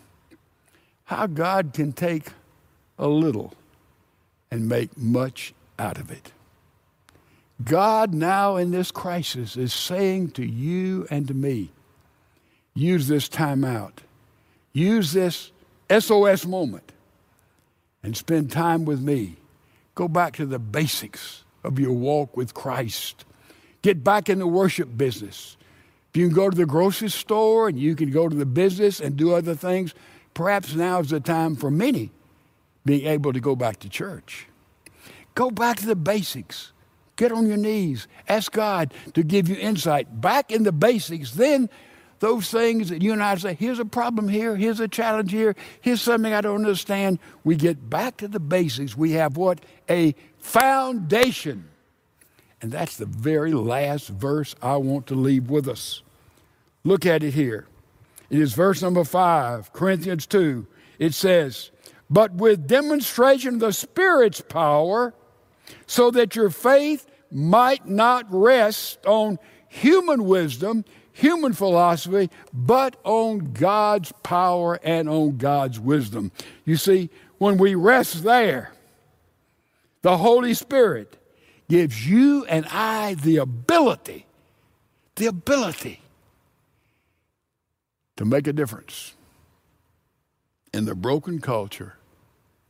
how 1.05 1.27
God 1.27 1.71
can 1.73 1.93
take 1.93 2.29
a 2.97 3.07
little 3.07 3.53
and 4.51 4.67
make 4.67 4.97
much 4.97 5.53
out 5.79 5.97
of 5.97 6.11
it. 6.11 6.31
God 7.63 8.13
now 8.13 8.57
in 8.57 8.71
this 8.71 8.91
crisis 8.91 9.55
is 9.55 9.73
saying 9.73 10.31
to 10.31 10.45
you 10.45 11.07
and 11.09 11.27
to 11.27 11.33
me, 11.33 11.71
use 12.73 13.07
this 13.07 13.29
time 13.29 13.63
out. 13.63 14.01
Use 14.73 15.13
this 15.13 15.51
SOS 15.89 16.45
moment 16.45 16.91
and 18.03 18.17
spend 18.17 18.51
time 18.51 18.83
with 18.83 18.99
me. 18.99 19.37
Go 19.95 20.07
back 20.07 20.35
to 20.35 20.45
the 20.45 20.59
basics 20.59 21.43
of 21.63 21.79
your 21.79 21.93
walk 21.93 22.35
with 22.37 22.53
Christ. 22.53 23.25
Get 23.81 24.03
back 24.03 24.29
in 24.29 24.39
the 24.39 24.47
worship 24.47 24.97
business. 24.97 25.57
If 26.13 26.19
you 26.19 26.27
can 26.27 26.35
go 26.35 26.49
to 26.49 26.55
the 26.55 26.65
grocery 26.65 27.09
store 27.09 27.67
and 27.67 27.79
you 27.79 27.95
can 27.95 28.11
go 28.11 28.29
to 28.29 28.35
the 28.35 28.45
business 28.45 28.99
and 28.99 29.15
do 29.15 29.33
other 29.33 29.55
things, 29.55 29.93
perhaps 30.33 30.75
now 30.75 30.99
is 30.99 31.09
the 31.09 31.19
time 31.19 31.55
for 31.55 31.71
many 31.71 32.11
being 32.85 33.07
able 33.07 33.33
to 33.33 33.39
go 33.39 33.55
back 33.55 33.79
to 33.79 33.89
church. 33.89 34.47
Go 35.33 35.49
back 35.49 35.77
to 35.77 35.85
the 35.85 35.95
basics. 35.95 36.71
Get 37.15 37.31
on 37.31 37.47
your 37.47 37.57
knees. 37.57 38.07
Ask 38.27 38.51
God 38.51 38.93
to 39.13 39.23
give 39.23 39.49
you 39.49 39.55
insight 39.55 40.21
back 40.21 40.51
in 40.51 40.63
the 40.63 40.71
basics. 40.71 41.31
Then, 41.31 41.69
those 42.25 42.49
things 42.49 42.89
that 42.89 43.03
you 43.03 43.13
and 43.13 43.21
I 43.21 43.35
say, 43.35 43.53
here's 43.53 43.77
a 43.77 43.85
problem 43.85 44.27
here, 44.27 44.55
here's 44.55 44.79
a 44.79 44.87
challenge 44.87 45.31
here, 45.31 45.55
here's 45.79 46.01
something 46.01 46.33
I 46.33 46.41
don't 46.41 46.55
understand. 46.55 47.19
We 47.43 47.55
get 47.55 47.87
back 47.87 48.17
to 48.17 48.27
the 48.27 48.39
basics. 48.39 48.97
We 48.97 49.11
have 49.11 49.37
what? 49.37 49.59
A 49.87 50.15
foundation. 50.39 51.69
And 52.63 52.71
that's 52.71 52.97
the 52.97 53.05
very 53.05 53.53
last 53.53 54.07
verse 54.07 54.55
I 54.59 54.77
want 54.77 55.05
to 55.07 55.13
leave 55.13 55.51
with 55.51 55.67
us. 55.67 56.01
Look 56.83 57.05
at 57.05 57.21
it 57.21 57.35
here. 57.35 57.67
It 58.31 58.39
is 58.39 58.53
verse 58.53 58.81
number 58.81 59.03
5, 59.03 59.71
Corinthians 59.71 60.25
2. 60.25 60.65
It 60.97 61.13
says, 61.13 61.69
But 62.09 62.33
with 62.33 62.67
demonstration 62.67 63.55
of 63.55 63.59
the 63.59 63.71
Spirit's 63.71 64.41
power, 64.41 65.13
so 65.85 66.09
that 66.09 66.35
your 66.35 66.49
faith 66.49 67.05
might 67.29 67.87
not 67.87 68.25
rest 68.29 69.05
on 69.05 69.37
human 69.69 70.23
wisdom, 70.25 70.85
human 71.15 71.53
philosophy, 71.53 72.29
but 72.53 72.97
on 73.03 73.53
God's 73.53 74.11
power 74.21 74.79
and 74.83 75.09
on 75.09 75.37
God's 75.37 75.79
wisdom. 75.79 76.31
You 76.65 76.75
see, 76.75 77.09
when 77.37 77.57
we 77.57 77.73
rest 77.73 78.23
there, 78.23 78.73
the 80.01 80.17
Holy 80.17 80.53
Spirit 80.53 81.17
gives 81.69 82.07
you 82.07 82.45
and 82.45 82.65
I 82.67 83.15
the 83.15 83.37
ability, 83.37 84.25
the 85.15 85.27
ability 85.27 86.01
to 88.17 88.25
make 88.25 88.45
a 88.45 88.53
difference 88.53 89.13
in 90.73 90.83
the 90.83 90.95
broken 90.95 91.39
culture 91.39 91.95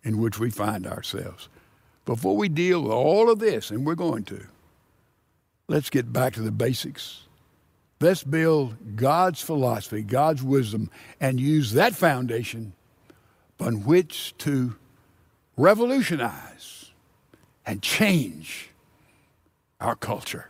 in 0.03 0.19
which 0.19 0.37
we 0.37 0.51
find 0.51 0.85
ourselves. 0.85 1.49
Before 2.05 2.37
we 2.37 2.47
deal 2.47 2.83
with 2.83 2.91
all 2.91 3.31
of 3.31 3.39
this, 3.39 3.71
and 3.71 3.85
we're 3.85 3.95
going 3.95 4.23
to, 4.25 4.45
let's 5.67 5.89
get 5.89 6.13
back 6.13 6.33
to 6.35 6.41
the 6.41 6.51
basics. 6.51 7.24
Let's 8.01 8.23
build 8.23 8.95
God's 8.95 9.41
philosophy, 9.41 10.01
God's 10.01 10.43
wisdom, 10.43 10.89
and 11.19 11.39
use 11.39 11.73
that 11.73 11.95
foundation 11.95 12.73
on 13.59 13.85
which 13.85 14.35
to 14.39 14.75
revolutionize 15.55 16.91
and 17.65 17.81
change 17.81 18.69
our 19.79 19.95
culture. 19.95 20.49